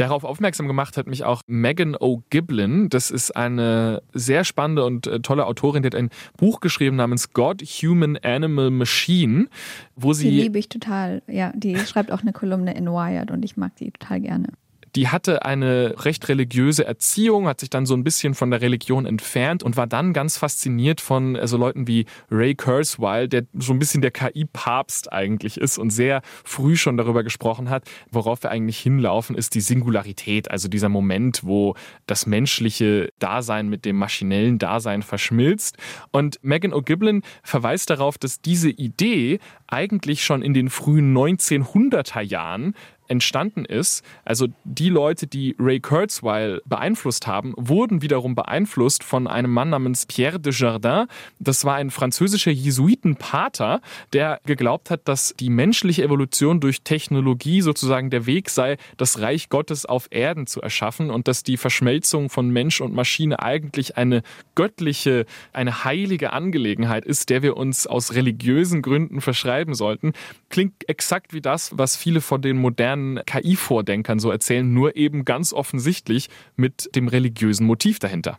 Darauf 0.00 0.24
aufmerksam 0.24 0.66
gemacht 0.66 0.96
hat 0.96 1.06
mich 1.06 1.24
auch 1.24 1.42
Megan 1.46 1.94
O'Giblin. 1.94 2.88
Das 2.88 3.10
ist 3.10 3.36
eine 3.36 4.00
sehr 4.14 4.44
spannende 4.44 4.86
und 4.86 5.06
äh, 5.06 5.20
tolle 5.20 5.44
Autorin, 5.44 5.82
die 5.82 5.88
hat 5.88 5.94
ein 5.94 6.08
Buch 6.38 6.60
geschrieben 6.60 6.96
namens 6.96 7.34
God, 7.34 7.60
Human, 7.60 8.16
Animal, 8.16 8.70
Machine, 8.70 9.48
wo 9.96 10.14
sie. 10.14 10.30
Die 10.30 10.40
liebe 10.40 10.58
ich 10.58 10.70
total. 10.70 11.20
Ja, 11.26 11.52
die 11.54 11.76
schreibt 11.76 12.12
auch 12.12 12.22
eine 12.22 12.32
Kolumne 12.32 12.74
in 12.74 12.86
Wired 12.86 13.30
und 13.30 13.44
ich 13.44 13.58
mag 13.58 13.76
die 13.76 13.90
total 13.90 14.22
gerne 14.22 14.48
die 14.96 15.08
hatte 15.08 15.44
eine 15.44 15.94
recht 16.04 16.28
religiöse 16.28 16.84
Erziehung, 16.84 17.46
hat 17.46 17.60
sich 17.60 17.70
dann 17.70 17.86
so 17.86 17.94
ein 17.94 18.04
bisschen 18.04 18.34
von 18.34 18.50
der 18.50 18.60
Religion 18.60 19.06
entfernt 19.06 19.62
und 19.62 19.76
war 19.76 19.86
dann 19.86 20.12
ganz 20.12 20.36
fasziniert 20.36 21.00
von 21.00 21.36
äh, 21.36 21.46
so 21.46 21.56
Leuten 21.56 21.86
wie 21.86 22.06
Ray 22.30 22.54
Kurzweil, 22.54 23.28
der 23.28 23.44
so 23.54 23.72
ein 23.72 23.78
bisschen 23.78 24.02
der 24.02 24.10
KI-Papst 24.10 25.12
eigentlich 25.12 25.56
ist 25.56 25.78
und 25.78 25.90
sehr 25.90 26.22
früh 26.44 26.76
schon 26.76 26.96
darüber 26.96 27.22
gesprochen 27.22 27.70
hat, 27.70 27.84
worauf 28.10 28.42
wir 28.42 28.50
eigentlich 28.50 28.78
hinlaufen, 28.78 29.36
ist 29.36 29.54
die 29.54 29.60
Singularität, 29.60 30.50
also 30.50 30.68
dieser 30.68 30.88
Moment, 30.88 31.44
wo 31.44 31.74
das 32.06 32.26
menschliche 32.26 33.10
Dasein 33.18 33.68
mit 33.68 33.84
dem 33.84 33.96
maschinellen 33.96 34.58
Dasein 34.58 35.02
verschmilzt. 35.02 35.76
Und 36.10 36.38
Megan 36.42 36.72
O'Giblin 36.72 37.22
verweist 37.42 37.90
darauf, 37.90 38.18
dass 38.18 38.40
diese 38.40 38.70
Idee 38.70 39.38
eigentlich 39.66 40.24
schon 40.24 40.42
in 40.42 40.54
den 40.54 40.68
frühen 40.68 41.16
1900er 41.16 42.20
Jahren 42.20 42.74
entstanden 43.10 43.64
ist, 43.64 44.04
also 44.24 44.46
die 44.64 44.88
Leute, 44.88 45.26
die 45.26 45.56
Ray 45.58 45.80
Kurzweil 45.80 46.62
beeinflusst 46.64 47.26
haben, 47.26 47.52
wurden 47.56 48.02
wiederum 48.02 48.34
beeinflusst 48.34 49.04
von 49.04 49.26
einem 49.26 49.52
Mann 49.52 49.70
namens 49.70 50.06
Pierre 50.06 50.38
de 50.38 50.52
Jardin. 50.52 51.06
Das 51.38 51.64
war 51.64 51.74
ein 51.74 51.90
französischer 51.90 52.52
Jesuitenpater, 52.52 53.80
der 54.12 54.40
geglaubt 54.44 54.90
hat, 54.90 55.08
dass 55.08 55.34
die 55.38 55.50
menschliche 55.50 56.02
Evolution 56.02 56.60
durch 56.60 56.82
Technologie 56.82 57.60
sozusagen 57.60 58.10
der 58.10 58.26
Weg 58.26 58.48
sei, 58.48 58.76
das 58.96 59.20
Reich 59.20 59.48
Gottes 59.48 59.86
auf 59.86 60.06
Erden 60.10 60.46
zu 60.46 60.60
erschaffen 60.60 61.10
und 61.10 61.26
dass 61.26 61.42
die 61.42 61.56
Verschmelzung 61.56 62.30
von 62.30 62.50
Mensch 62.50 62.80
und 62.80 62.94
Maschine 62.94 63.42
eigentlich 63.42 63.96
eine 63.96 64.22
göttliche, 64.54 65.26
eine 65.52 65.84
heilige 65.84 66.32
Angelegenheit 66.32 67.04
ist, 67.04 67.28
der 67.30 67.42
wir 67.42 67.56
uns 67.56 67.86
aus 67.86 68.14
religiösen 68.14 68.82
Gründen 68.82 69.20
verschreiben 69.20 69.74
sollten. 69.74 70.12
Klingt 70.50 70.88
exakt 70.88 71.32
wie 71.32 71.40
das, 71.40 71.78
was 71.78 71.96
viele 71.96 72.20
von 72.20 72.42
den 72.42 72.58
modernen 72.58 73.20
KI-Vordenkern 73.24 74.18
so 74.18 74.30
erzählen, 74.30 74.70
nur 74.72 74.96
eben 74.96 75.24
ganz 75.24 75.52
offensichtlich 75.52 76.28
mit 76.56 76.94
dem 76.94 77.08
religiösen 77.08 77.66
Motiv 77.66 78.00
dahinter. 78.00 78.38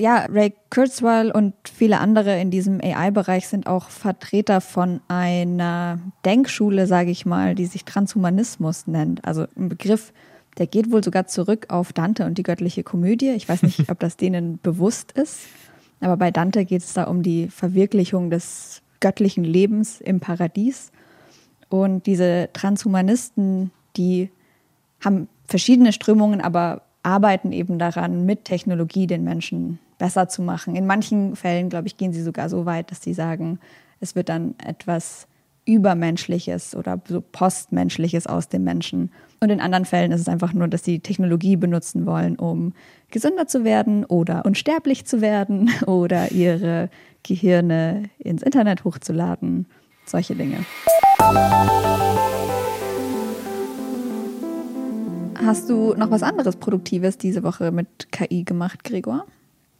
Ja, 0.00 0.26
Ray 0.28 0.52
Kurzweil 0.70 1.30
und 1.30 1.54
viele 1.72 2.00
andere 2.00 2.40
in 2.40 2.50
diesem 2.50 2.80
AI-Bereich 2.80 3.46
sind 3.46 3.68
auch 3.68 3.90
Vertreter 3.90 4.60
von 4.60 5.00
einer 5.06 6.00
Denkschule, 6.24 6.88
sage 6.88 7.12
ich 7.12 7.24
mal, 7.24 7.54
die 7.54 7.66
sich 7.66 7.84
Transhumanismus 7.84 8.88
nennt. 8.88 9.24
Also 9.24 9.46
ein 9.56 9.68
Begriff, 9.68 10.12
der 10.58 10.66
geht 10.66 10.90
wohl 10.90 11.04
sogar 11.04 11.28
zurück 11.28 11.66
auf 11.68 11.92
Dante 11.92 12.26
und 12.26 12.38
die 12.38 12.42
göttliche 12.42 12.82
Komödie. 12.82 13.30
Ich 13.30 13.48
weiß 13.48 13.62
nicht, 13.62 13.88
ob 13.90 14.00
das 14.00 14.16
denen 14.16 14.58
bewusst 14.60 15.12
ist, 15.12 15.42
aber 16.00 16.16
bei 16.16 16.32
Dante 16.32 16.64
geht 16.64 16.82
es 16.82 16.92
da 16.92 17.04
um 17.04 17.22
die 17.22 17.48
Verwirklichung 17.48 18.30
des 18.30 18.82
göttlichen 18.98 19.44
Lebens 19.44 20.00
im 20.00 20.18
Paradies. 20.18 20.90
Und 21.68 22.06
diese 22.06 22.48
Transhumanisten 22.52 23.70
die 23.96 24.30
haben 25.00 25.28
verschiedene 25.46 25.92
Strömungen, 25.92 26.40
aber 26.40 26.82
arbeiten 27.02 27.52
eben 27.52 27.78
daran, 27.78 28.24
mit 28.24 28.44
Technologie 28.44 29.06
den 29.06 29.24
Menschen 29.24 29.78
besser 29.98 30.28
zu 30.28 30.42
machen. 30.42 30.74
In 30.74 30.86
manchen 30.86 31.36
Fällen, 31.36 31.68
glaube 31.68 31.86
ich, 31.86 31.96
gehen 31.96 32.12
sie 32.12 32.22
sogar 32.22 32.48
so 32.48 32.66
weit, 32.66 32.90
dass 32.90 33.02
sie 33.02 33.14
sagen, 33.14 33.58
es 34.00 34.14
wird 34.14 34.28
dann 34.28 34.54
etwas 34.64 35.26
Übermenschliches 35.66 36.74
oder 36.74 37.00
so 37.06 37.20
Postmenschliches 37.20 38.26
aus 38.26 38.48
dem 38.48 38.64
Menschen. 38.64 39.10
Und 39.40 39.50
in 39.50 39.60
anderen 39.60 39.84
Fällen 39.84 40.12
ist 40.12 40.20
es 40.20 40.28
einfach 40.28 40.52
nur, 40.52 40.68
dass 40.68 40.84
sie 40.84 41.00
Technologie 41.00 41.56
benutzen 41.56 42.06
wollen, 42.06 42.36
um 42.36 42.72
gesünder 43.10 43.46
zu 43.46 43.64
werden 43.64 44.04
oder 44.04 44.44
unsterblich 44.44 45.04
zu 45.04 45.20
werden 45.20 45.70
oder 45.86 46.32
ihre 46.32 46.90
Gehirne 47.22 48.04
ins 48.18 48.42
Internet 48.42 48.84
hochzuladen. 48.84 49.66
Solche 50.06 50.34
Dinge. 50.34 50.64
Hast 55.36 55.68
du 55.68 55.94
noch 55.94 56.10
was 56.10 56.22
anderes 56.22 56.56
Produktives 56.56 57.18
diese 57.18 57.42
Woche 57.42 57.70
mit 57.70 58.12
KI 58.12 58.44
gemacht, 58.44 58.84
Gregor? 58.84 59.26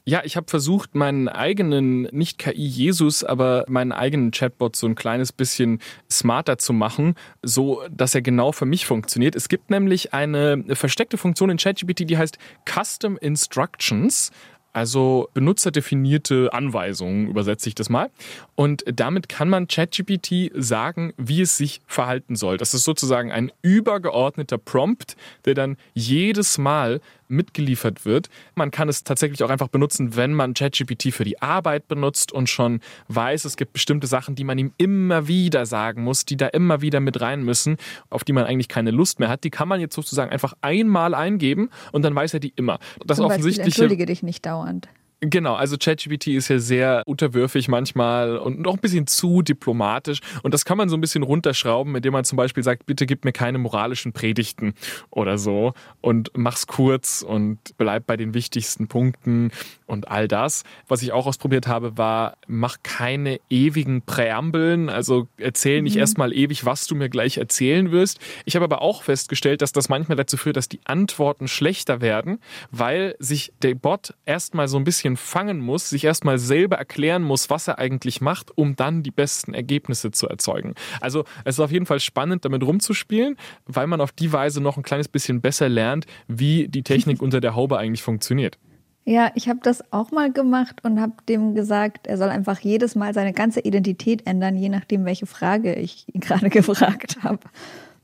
Ja, 0.06 0.20
ich 0.22 0.36
habe 0.36 0.46
versucht, 0.50 0.94
meinen 0.94 1.28
eigenen, 1.28 2.02
nicht 2.12 2.36
KI-Jesus, 2.36 3.24
aber 3.24 3.64
meinen 3.68 3.90
eigenen 3.90 4.32
Chatbot 4.32 4.76
so 4.76 4.86
ein 4.86 4.94
kleines 4.94 5.32
bisschen 5.32 5.80
smarter 6.10 6.58
zu 6.58 6.74
machen, 6.74 7.14
so 7.42 7.80
dass 7.90 8.14
er 8.14 8.20
genau 8.20 8.52
für 8.52 8.66
mich 8.66 8.84
funktioniert. 8.84 9.34
Es 9.34 9.48
gibt 9.48 9.70
nämlich 9.70 10.12
eine 10.12 10.62
versteckte 10.74 11.16
Funktion 11.16 11.48
in 11.48 11.56
ChatGPT, 11.56 12.10
die 12.10 12.18
heißt 12.18 12.36
Custom 12.66 13.16
Instructions. 13.16 14.30
Also 14.74 15.28
benutzerdefinierte 15.34 16.52
Anweisungen, 16.52 17.28
übersetze 17.28 17.68
ich 17.68 17.76
das 17.76 17.88
mal. 17.88 18.10
Und 18.56 18.82
damit 18.86 19.28
kann 19.28 19.48
man 19.48 19.68
ChatGPT 19.68 20.50
sagen, 20.52 21.14
wie 21.16 21.40
es 21.42 21.56
sich 21.56 21.80
verhalten 21.86 22.34
soll. 22.34 22.56
Das 22.56 22.74
ist 22.74 22.82
sozusagen 22.82 23.30
ein 23.30 23.52
übergeordneter 23.62 24.58
Prompt, 24.58 25.16
der 25.44 25.54
dann 25.54 25.76
jedes 25.94 26.58
Mal 26.58 27.00
mitgeliefert 27.34 28.04
wird. 28.04 28.28
Man 28.54 28.70
kann 28.70 28.88
es 28.88 29.04
tatsächlich 29.04 29.42
auch 29.42 29.50
einfach 29.50 29.68
benutzen, 29.68 30.16
wenn 30.16 30.32
man 30.32 30.54
ChatGPT 30.54 31.12
für 31.12 31.24
die 31.24 31.40
Arbeit 31.42 31.88
benutzt 31.88 32.32
und 32.32 32.48
schon 32.48 32.80
weiß, 33.08 33.44
es 33.44 33.56
gibt 33.56 33.72
bestimmte 33.72 34.06
Sachen, 34.06 34.34
die 34.34 34.44
man 34.44 34.58
ihm 34.58 34.72
immer 34.78 35.28
wieder 35.28 35.66
sagen 35.66 36.02
muss, 36.02 36.24
die 36.24 36.36
da 36.36 36.46
immer 36.48 36.80
wieder 36.80 37.00
mit 37.00 37.20
rein 37.20 37.42
müssen, 37.42 37.76
auf 38.10 38.24
die 38.24 38.32
man 38.32 38.44
eigentlich 38.44 38.68
keine 38.68 38.90
Lust 38.90 39.20
mehr 39.20 39.28
hat. 39.28 39.44
Die 39.44 39.50
kann 39.50 39.68
man 39.68 39.80
jetzt 39.80 39.94
sozusagen 39.94 40.30
einfach 40.30 40.54
einmal 40.60 41.14
eingeben 41.14 41.70
und 41.92 42.02
dann 42.02 42.14
weiß 42.14 42.34
er 42.34 42.40
die 42.40 42.52
immer. 42.56 42.78
Das 43.04 43.16
Zum 43.16 43.26
offensichtliche. 43.26 43.68
Beispiel, 43.68 43.84
entschuldige 43.84 44.06
dich 44.06 44.22
nicht 44.22 44.46
dauernd. 44.46 44.88
Genau, 45.30 45.54
also 45.54 45.76
ChatGPT 45.78 46.28
ist 46.28 46.48
ja 46.48 46.58
sehr 46.58 47.02
unterwürfig 47.06 47.68
manchmal 47.68 48.36
und 48.36 48.60
noch 48.60 48.74
ein 48.74 48.80
bisschen 48.80 49.06
zu 49.06 49.42
diplomatisch. 49.42 50.20
Und 50.42 50.52
das 50.52 50.64
kann 50.64 50.76
man 50.76 50.88
so 50.88 50.96
ein 50.96 51.00
bisschen 51.00 51.22
runterschrauben, 51.22 51.94
indem 51.96 52.12
man 52.12 52.24
zum 52.24 52.36
Beispiel 52.36 52.62
sagt, 52.62 52.86
bitte 52.86 53.06
gib 53.06 53.24
mir 53.24 53.32
keine 53.32 53.58
moralischen 53.58 54.12
Predigten 54.12 54.74
oder 55.10 55.38
so 55.38 55.72
und 56.00 56.30
mach's 56.34 56.66
kurz 56.66 57.22
und 57.22 57.58
bleib 57.78 58.06
bei 58.06 58.16
den 58.16 58.34
wichtigsten 58.34 58.88
Punkten 58.88 59.50
und 59.86 60.08
all 60.08 60.28
das. 60.28 60.64
Was 60.88 61.02
ich 61.02 61.12
auch 61.12 61.26
ausprobiert 61.26 61.66
habe, 61.66 61.96
war, 61.96 62.36
mach 62.46 62.78
keine 62.82 63.40
ewigen 63.48 64.02
Präambeln, 64.02 64.88
also 64.88 65.28
erzähl 65.38 65.82
nicht 65.82 65.94
mhm. 65.94 66.00
erstmal 66.00 66.32
ewig, 66.32 66.64
was 66.64 66.86
du 66.86 66.94
mir 66.94 67.08
gleich 67.08 67.38
erzählen 67.38 67.90
wirst. 67.92 68.18
Ich 68.44 68.56
habe 68.56 68.64
aber 68.64 68.82
auch 68.82 69.02
festgestellt, 69.02 69.62
dass 69.62 69.72
das 69.72 69.88
manchmal 69.88 70.16
dazu 70.16 70.36
führt, 70.36 70.56
dass 70.56 70.68
die 70.68 70.80
Antworten 70.84 71.48
schlechter 71.48 72.00
werden, 72.00 72.40
weil 72.70 73.16
sich 73.18 73.52
der 73.62 73.74
Bot 73.74 74.14
erstmal 74.26 74.68
so 74.68 74.76
ein 74.76 74.84
bisschen 74.84 75.13
fangen 75.16 75.60
muss, 75.60 75.90
sich 75.90 76.04
erstmal 76.04 76.38
selber 76.38 76.76
erklären 76.76 77.22
muss, 77.22 77.50
was 77.50 77.68
er 77.68 77.78
eigentlich 77.78 78.20
macht, 78.20 78.56
um 78.56 78.76
dann 78.76 79.02
die 79.02 79.10
besten 79.10 79.54
Ergebnisse 79.54 80.10
zu 80.10 80.28
erzeugen. 80.28 80.74
Also 81.00 81.24
es 81.44 81.56
ist 81.56 81.60
auf 81.60 81.72
jeden 81.72 81.86
Fall 81.86 82.00
spannend, 82.00 82.44
damit 82.44 82.62
rumzuspielen, 82.62 83.36
weil 83.66 83.86
man 83.86 84.00
auf 84.00 84.12
die 84.12 84.32
Weise 84.32 84.60
noch 84.60 84.76
ein 84.76 84.82
kleines 84.82 85.08
bisschen 85.08 85.40
besser 85.40 85.68
lernt, 85.68 86.06
wie 86.28 86.68
die 86.68 86.82
Technik 86.82 87.22
unter 87.22 87.40
der 87.40 87.54
Haube 87.54 87.78
eigentlich 87.78 88.02
funktioniert. 88.02 88.58
Ja, 89.06 89.30
ich 89.34 89.50
habe 89.50 89.60
das 89.62 89.92
auch 89.92 90.12
mal 90.12 90.32
gemacht 90.32 90.82
und 90.82 90.98
habe 90.98 91.12
dem 91.28 91.54
gesagt, 91.54 92.06
er 92.06 92.16
soll 92.16 92.30
einfach 92.30 92.60
jedes 92.60 92.94
Mal 92.94 93.12
seine 93.12 93.34
ganze 93.34 93.60
Identität 93.60 94.26
ändern, 94.26 94.56
je 94.56 94.70
nachdem, 94.70 95.04
welche 95.04 95.26
Frage 95.26 95.74
ich 95.74 96.06
ihn 96.12 96.20
gerade 96.22 96.48
gefragt 96.48 97.18
habe. 97.22 97.40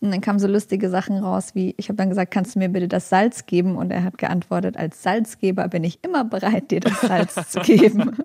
Und 0.01 0.11
dann 0.13 0.21
kamen 0.21 0.39
so 0.39 0.49
lustige 0.49 0.89
Sachen 0.89 1.19
raus, 1.19 1.55
wie 1.55 1.75
ich 1.77 1.89
habe 1.89 1.97
dann 1.97 2.09
gesagt, 2.09 2.31
kannst 2.31 2.55
du 2.55 2.59
mir 2.59 2.69
bitte 2.71 2.89
das 2.89 3.09
Salz 3.11 3.47
geben? 3.47 3.77
Und 3.77 3.91
er 3.91 4.03
hat 4.03 4.17
geantwortet, 4.17 4.77
als 4.77 5.03
Salzgeber 5.03 5.69
bin 5.69 5.85
ich 5.85 5.99
immer 6.03 6.25
bereit, 6.25 6.71
dir 6.71 6.81
das 6.81 7.01
Salz 7.01 7.51
zu 7.51 7.61
geben. 7.65 8.17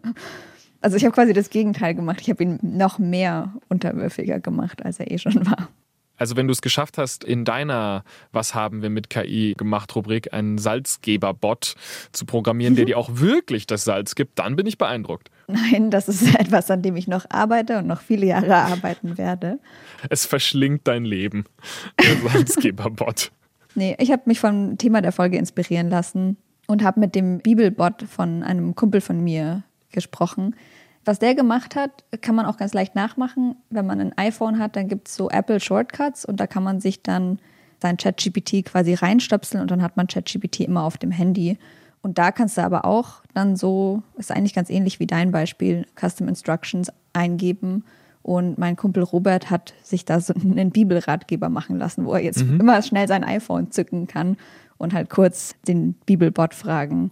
Also 0.82 0.98
ich 0.98 1.04
habe 1.04 1.14
quasi 1.14 1.34
das 1.34 1.50
Gegenteil 1.50 1.94
gemacht. 1.96 2.20
Ich 2.22 2.30
habe 2.30 2.44
ihn 2.44 2.60
noch 2.62 3.00
mehr 3.00 3.54
unterwürfiger 3.68 4.40
gemacht, 4.40 4.86
als 4.86 5.00
er 5.00 5.12
eh 5.12 5.18
schon 5.18 5.46
war. 5.46 5.70
Also 6.18 6.38
wenn 6.38 6.48
du 6.48 6.54
es 6.54 6.62
geschafft 6.62 6.98
hast, 6.98 7.24
in 7.24 7.44
deiner 7.44 8.04
Was 8.32 8.56
haben 8.56 8.82
wir 8.82 8.90
mit 8.90 9.10
KI 9.10 9.54
gemacht 9.58 9.94
Rubrik 9.96 10.34
einen 10.34 10.58
Salzgeber-Bot 10.58 11.76
zu 12.12 12.26
programmieren, 12.26 12.74
mhm. 12.74 12.78
der 12.78 12.86
dir 12.86 12.98
auch 12.98 13.10
wirklich 13.16 13.68
das 13.68 13.84
Salz 13.84 14.16
gibt, 14.16 14.40
dann 14.40 14.56
bin 14.56 14.66
ich 14.66 14.78
beeindruckt. 14.78 15.30
Nein, 15.48 15.92
das 15.92 16.08
ist 16.08 16.36
etwas, 16.40 16.72
an 16.72 16.82
dem 16.82 16.96
ich 16.96 17.08
noch 17.08 17.26
arbeite 17.30 17.78
und 17.80 17.88
noch 17.88 18.02
viele 18.02 18.26
Jahre 18.26 18.56
arbeiten 18.56 19.18
werde. 19.18 19.60
Es 20.10 20.26
verschlingt 20.26 20.88
dein 20.88 21.06
Leben, 21.06 21.46
der 22.00 22.16
Salzgeber-Bot. 22.30 23.32
nee, 23.76 23.96
ich 24.00 24.12
habe 24.12 24.24
mich 24.26 24.40
vom 24.40 24.78
Thema 24.78 25.02
der 25.02 25.12
Folge 25.12 25.38
inspirieren 25.38 25.90
lassen 25.90 26.38
und 26.68 26.84
habe 26.84 27.00
mit 27.00 27.16
dem 27.16 27.40
Bibelbot 27.40 28.04
von 28.04 28.44
einem 28.44 28.76
Kumpel 28.76 29.02
von 29.02 29.24
mir 29.24 29.64
gesprochen, 29.92 30.56
was 31.06 31.20
der 31.20 31.36
gemacht 31.36 31.76
hat, 31.76 32.04
kann 32.22 32.34
man 32.34 32.48
auch 32.48 32.58
ganz 32.58 32.74
leicht 32.74 32.96
nachmachen. 32.96 33.56
Wenn 33.70 33.86
man 33.86 34.02
ein 34.02 34.18
iPhone 34.18 34.58
hat, 34.58 34.76
dann 34.76 34.88
gibt 34.88 35.08
es 35.08 35.16
so 35.16 35.30
Apple 35.30 35.60
Shortcuts 35.60 36.26
und 36.26 36.40
da 36.40 36.48
kann 36.48 36.64
man 36.64 36.82
sich 36.82 37.04
dann 37.04 37.38
sein 37.80 37.98
ChatGPT 37.98 38.66
quasi 38.66 38.96
reinstöpseln 38.96 39.62
und 39.62 39.70
dann 39.70 39.84
hat 39.84 39.98
man 39.98 40.08
ChatGPT 40.08 40.62
immer 40.62 40.84
auf 40.84 40.98
dem 40.98 41.12
Handy. 41.12 41.60
Und 42.06 42.20
da 42.20 42.32
kannst 42.32 42.56
du 42.56 42.62
aber 42.62 42.86
auch 42.86 43.24
dann 43.34 43.56
so, 43.56 44.04
ist 44.16 44.32
eigentlich 44.32 44.54
ganz 44.54 44.70
ähnlich 44.70 45.00
wie 45.00 45.08
dein 45.08 45.32
Beispiel, 45.32 45.88
Custom 46.00 46.28
Instructions 46.28 46.92
eingeben. 47.14 47.84
Und 48.22 48.60
mein 48.60 48.76
Kumpel 48.76 49.02
Robert 49.02 49.50
hat 49.50 49.74
sich 49.82 50.06
da 50.06 50.20
so 50.20 50.32
einen 50.40 50.70
Bibelratgeber 50.70 51.50
machen 51.50 51.80
lassen, 51.80 52.06
wo 52.06 52.14
er 52.14 52.22
jetzt 52.22 52.46
mhm. 52.46 52.60
immer 52.60 52.80
schnell 52.84 53.08
sein 53.08 53.24
iPhone 53.24 53.72
zücken 53.72 54.06
kann 54.06 54.38
und 54.78 54.94
halt 54.94 55.10
kurz 55.10 55.56
den 55.68 55.94
Bibelbot 56.06 56.54
fragen. 56.54 57.10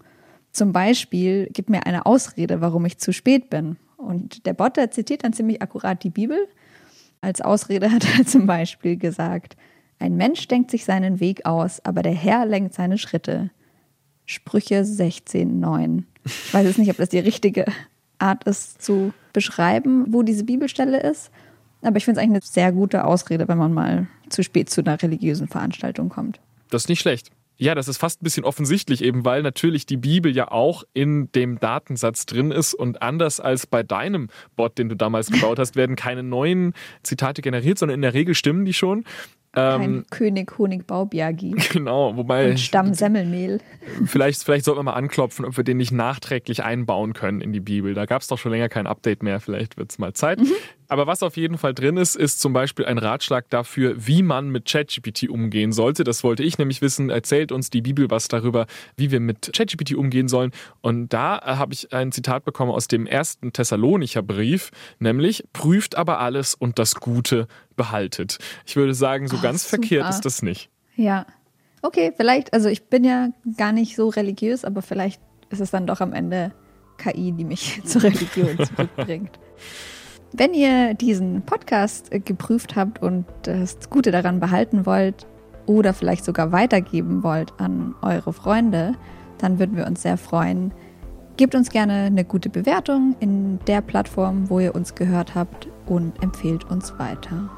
Zum 0.52 0.74
Beispiel, 0.74 1.50
gib 1.52 1.72
mir 1.72 1.88
eine 1.88 2.06
Ausrede, 2.06 2.62
warum 2.62 2.86
ich 2.86 3.00
zu 3.00 3.14
spät 3.14 3.50
bin. 3.50 3.78
Und 3.98 4.46
der 4.46 4.54
Bot, 4.54 4.78
der 4.78 4.92
zitiert 4.92 5.24
dann 5.24 5.34
ziemlich 5.34 5.60
akkurat 5.60 6.04
die 6.04 6.12
Bibel. 6.12 6.38
Als 7.20 7.42
Ausrede 7.42 7.92
hat 7.92 8.06
er 8.16 8.28
zum 8.28 8.46
Beispiel 8.46 8.98
gesagt, 8.98 9.58
ein 9.98 10.18
Mensch 10.18 10.48
denkt 10.48 10.70
sich 10.70 10.86
seinen 10.86 11.20
Weg 11.20 11.48
aus, 11.48 11.84
aber 11.84 12.04
der 12.04 12.14
Herr 12.14 12.46
lenkt 12.46 12.76
seine 12.76 13.00
Schritte. 13.00 13.50
Sprüche 14.34 14.82
16,9. 14.82 16.04
Ich 16.26 16.54
weiß 16.54 16.66
jetzt 16.66 16.80
nicht, 16.80 16.90
ob 16.90 16.98
das 16.98 17.10
die 17.10 17.20
richtige 17.20 17.66
Art 18.18 18.44
ist 18.46 18.82
zu 18.82 19.14
beschreiben, 19.32 20.06
wo 20.10 20.24
diese 20.24 20.44
Bibelstelle 20.44 21.00
ist. 21.02 21.30
Aber 21.82 21.98
ich 21.98 22.06
finde 22.06 22.20
es 22.20 22.24
eigentlich 22.24 22.44
eine 22.44 22.52
sehr 22.52 22.72
gute 22.72 23.06
Ausrede, 23.06 23.48
wenn 23.48 23.58
man 23.58 23.74
mal 23.74 24.08
zu 24.30 24.42
spät 24.44 24.70
zu 24.70 24.82
einer 24.82 25.02
religiösen 25.02 25.48
Veranstaltung 25.48 26.10
kommt. 26.10 26.40
Das 26.70 26.84
ist 26.84 26.90
nicht 26.90 27.02
schlecht. 27.02 27.30
Ja, 27.58 27.76
das 27.76 27.88
ist 27.88 27.98
fast 27.98 28.22
ein 28.22 28.24
bisschen 28.24 28.46
offensichtlich, 28.46 29.04
eben 29.04 29.26
weil 29.26 29.44
natürlich 29.44 29.86
die 29.86 29.98
Bibel 29.98 30.36
ja 30.36 30.52
auch 30.52 30.84
in 30.94 31.32
dem 31.34 31.60
Datensatz 31.60 32.26
drin 32.26 32.52
ist 32.52 32.74
und 32.74 33.02
anders 33.02 33.40
als 33.40 33.68
bei 33.68 33.84
deinem 33.84 34.30
Bot, 34.56 34.80
den 34.80 34.90
du 34.90 34.96
damals 34.96 35.30
gebaut 35.30 35.60
hast, 35.60 35.76
werden 35.76 35.96
keine 35.96 36.24
neuen 36.24 36.74
Zitate 37.04 37.44
generiert, 37.44 37.78
sondern 37.78 37.96
in 37.96 38.02
der 38.02 38.16
Regel 38.16 38.34
stimmen 38.34 38.66
die 38.66 38.74
schon. 38.74 39.06
Ähm, 39.56 40.06
König 40.10 40.58
Honig 40.58 40.88
Baubiagi. 40.88 41.56
Genau, 41.74 42.16
wobei. 42.16 42.52
Und 42.52 42.60
Stamm 42.60 42.94
Semmelmehl. 42.94 43.60
Vielleicht, 44.06 44.44
vielleicht 44.44 44.66
sollten 44.66 44.80
wir 44.80 44.84
mal 44.84 44.94
anklopfen, 44.94 45.46
ob 45.46 45.58
wir 45.58 45.64
den 45.64 45.78
nicht 45.78 45.92
nachträglich 45.92 46.64
einbauen 46.64 47.14
können 47.14 47.42
in 47.42 47.54
die 47.54 47.60
Bibel. 47.60 47.94
Da 47.94 48.06
gab 48.06 48.22
es 48.22 48.28
doch 48.28 48.38
schon 48.38 48.52
länger 48.52 48.70
kein 48.70 48.88
Update 48.88 49.24
mehr. 49.24 49.40
Vielleicht 49.40 49.78
wird 49.78 49.92
es 49.92 50.00
mal 50.00 50.14
Zeit. 50.14 50.40
Mhm. 50.40 50.52
Aber 50.94 51.08
was 51.08 51.24
auf 51.24 51.38
jeden 51.38 51.58
Fall 51.58 51.74
drin 51.74 51.98
ist, 51.98 52.16
ist 52.16 52.40
zum 52.40 52.54
Beispiel 52.54 52.86
ein 52.86 53.00
Ratschlag 53.00 53.50
dafür, 53.50 53.96
wie 53.98 54.22
man 54.22 54.50
mit 54.50 54.66
ChatGPT 54.66 55.28
umgehen 55.28 55.72
sollte. 55.72 56.04
Das 56.04 56.24
wollte 56.24 56.44
ich 56.44 56.60
nämlich 56.60 56.84
wissen. 56.84 57.10
Erzählt 57.10 57.52
uns 57.52 57.72
die 57.72 57.82
Bibel 57.82 58.12
was 58.12 58.28
darüber, 58.28 58.68
wie 58.96 59.10
wir 59.10 59.20
mit 59.20 59.54
ChatGPT 59.54 59.96
umgehen 59.96 60.28
sollen. 60.28 60.52
Und 60.82 61.12
da 61.12 61.40
äh, 61.40 61.56
habe 61.56 61.74
ich 61.74 61.92
ein 61.94 62.12
Zitat 62.12 62.46
bekommen 62.46 62.70
aus 62.70 62.88
dem 62.88 63.08
ersten 63.08 63.52
Thessalonicher 63.52 64.22
Brief, 64.22 64.70
nämlich 65.00 65.44
prüft 65.52 65.98
aber 65.98 66.20
alles 66.20 66.54
und 66.54 66.78
das 66.78 66.94
Gute 66.94 67.48
behaltet. 67.76 68.38
Ich 68.68 68.76
würde 68.76 68.94
sagen, 68.94 69.28
so 69.28 69.38
oh, 69.38 69.42
ganz 69.42 69.64
super. 69.64 69.82
verkehrt 69.82 70.12
ist 70.12 70.22
das 70.22 70.44
nicht. 70.44 70.70
Ja. 70.96 71.26
Okay, 71.82 72.14
vielleicht, 72.16 72.54
also 72.54 72.70
ich 72.70 72.84
bin 72.84 73.04
ja 73.04 73.30
gar 73.58 73.72
nicht 73.72 73.96
so 73.96 74.10
religiös, 74.10 74.64
aber 74.64 74.84
vielleicht 74.84 75.20
ist 75.50 75.60
es 75.60 75.72
dann 75.72 75.88
doch 75.88 76.02
am 76.02 76.14
Ende 76.14 76.52
KI, 77.00 77.32
die 77.32 77.46
mich 77.46 77.82
zur 77.84 78.04
Religion 78.04 78.64
zurückbringt. 78.76 79.40
Wenn 80.36 80.56
ihr 80.56 80.96
diesen 80.96 81.44
Podcast 81.44 82.12
äh, 82.12 82.20
geprüft 82.20 82.76
habt 82.76 83.00
und 83.04 83.26
das 83.44 83.78
Gute 83.92 84.10
daran 84.10 84.40
behalten 84.40 84.88
wollt 84.88 85.28
oder 85.68 85.94
vielleicht 85.94 86.26
sogar 86.26 86.52
weitergeben 86.52 87.22
wollt 87.22 87.54
an 87.60 87.94
eure 88.02 88.34
Freunde, 88.34 88.94
dann 89.38 89.60
würden 89.60 89.78
wir 89.78 89.86
uns 89.86 90.02
sehr 90.02 90.18
freuen. 90.18 90.74
Gebt 91.38 91.54
uns 91.54 91.70
gerne 91.70 91.94
eine 92.06 92.26
gute 92.26 92.50
Bewertung 92.50 93.16
in 93.20 93.60
der 93.68 93.82
Plattform, 93.82 94.50
wo 94.50 94.60
ihr 94.60 94.74
uns 94.74 94.96
gehört 94.96 95.36
habt 95.36 95.68
und 95.86 96.22
empfehlt 96.24 96.64
uns 96.70 96.98
weiter. 96.98 97.52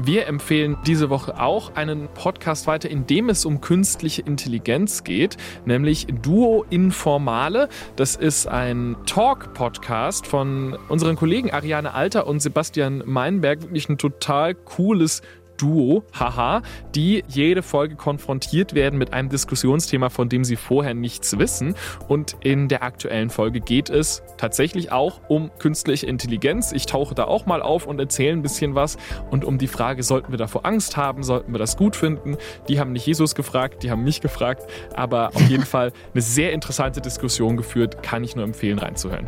Wir 0.00 0.28
empfehlen 0.28 0.76
diese 0.86 1.10
Woche 1.10 1.40
auch 1.40 1.74
einen 1.74 2.06
Podcast 2.14 2.68
weiter, 2.68 2.88
in 2.88 3.08
dem 3.08 3.28
es 3.28 3.44
um 3.44 3.60
künstliche 3.60 4.22
Intelligenz 4.22 5.02
geht, 5.02 5.36
nämlich 5.64 6.06
Duo 6.22 6.64
Informale. 6.70 7.68
Das 7.96 8.14
ist 8.14 8.46
ein 8.46 8.94
Talk-Podcast 9.06 10.28
von 10.28 10.78
unseren 10.88 11.16
Kollegen 11.16 11.50
Ariane 11.50 11.94
Alter 11.94 12.28
und 12.28 12.38
Sebastian 12.38 13.02
Meinberg. 13.06 13.62
Wirklich 13.62 13.88
ein 13.88 13.98
total 13.98 14.54
cooles 14.54 15.20
Duo, 15.58 16.04
haha, 16.18 16.62
die 16.94 17.22
jede 17.28 17.62
Folge 17.62 17.96
konfrontiert 17.96 18.74
werden 18.74 18.98
mit 18.98 19.12
einem 19.12 19.28
Diskussionsthema, 19.28 20.08
von 20.08 20.28
dem 20.28 20.44
sie 20.44 20.56
vorher 20.56 20.94
nichts 20.94 21.38
wissen. 21.38 21.74
Und 22.08 22.36
in 22.40 22.68
der 22.68 22.82
aktuellen 22.82 23.28
Folge 23.28 23.60
geht 23.60 23.90
es 23.90 24.22
tatsächlich 24.38 24.92
auch 24.92 25.20
um 25.28 25.50
künstliche 25.58 26.06
Intelligenz. 26.06 26.72
Ich 26.72 26.86
tauche 26.86 27.14
da 27.14 27.24
auch 27.24 27.44
mal 27.44 27.60
auf 27.60 27.86
und 27.86 27.98
erzähle 27.98 28.32
ein 28.32 28.42
bisschen 28.42 28.74
was. 28.74 28.96
Und 29.30 29.44
um 29.44 29.58
die 29.58 29.68
Frage, 29.68 30.02
sollten 30.02 30.32
wir 30.32 30.38
davor 30.38 30.64
Angst 30.64 30.96
haben, 30.96 31.22
sollten 31.22 31.52
wir 31.52 31.58
das 31.58 31.76
gut 31.76 31.96
finden? 31.96 32.36
Die 32.68 32.80
haben 32.80 32.92
nicht 32.92 33.06
Jesus 33.06 33.34
gefragt, 33.34 33.82
die 33.82 33.90
haben 33.90 34.04
mich 34.04 34.20
gefragt. 34.20 34.62
Aber 34.94 35.28
auf 35.34 35.48
jeden 35.48 35.66
Fall 35.66 35.92
eine 36.12 36.22
sehr 36.22 36.52
interessante 36.52 37.00
Diskussion 37.00 37.56
geführt, 37.56 38.02
kann 38.02 38.24
ich 38.24 38.36
nur 38.36 38.44
empfehlen, 38.44 38.78
reinzuhören. 38.78 39.26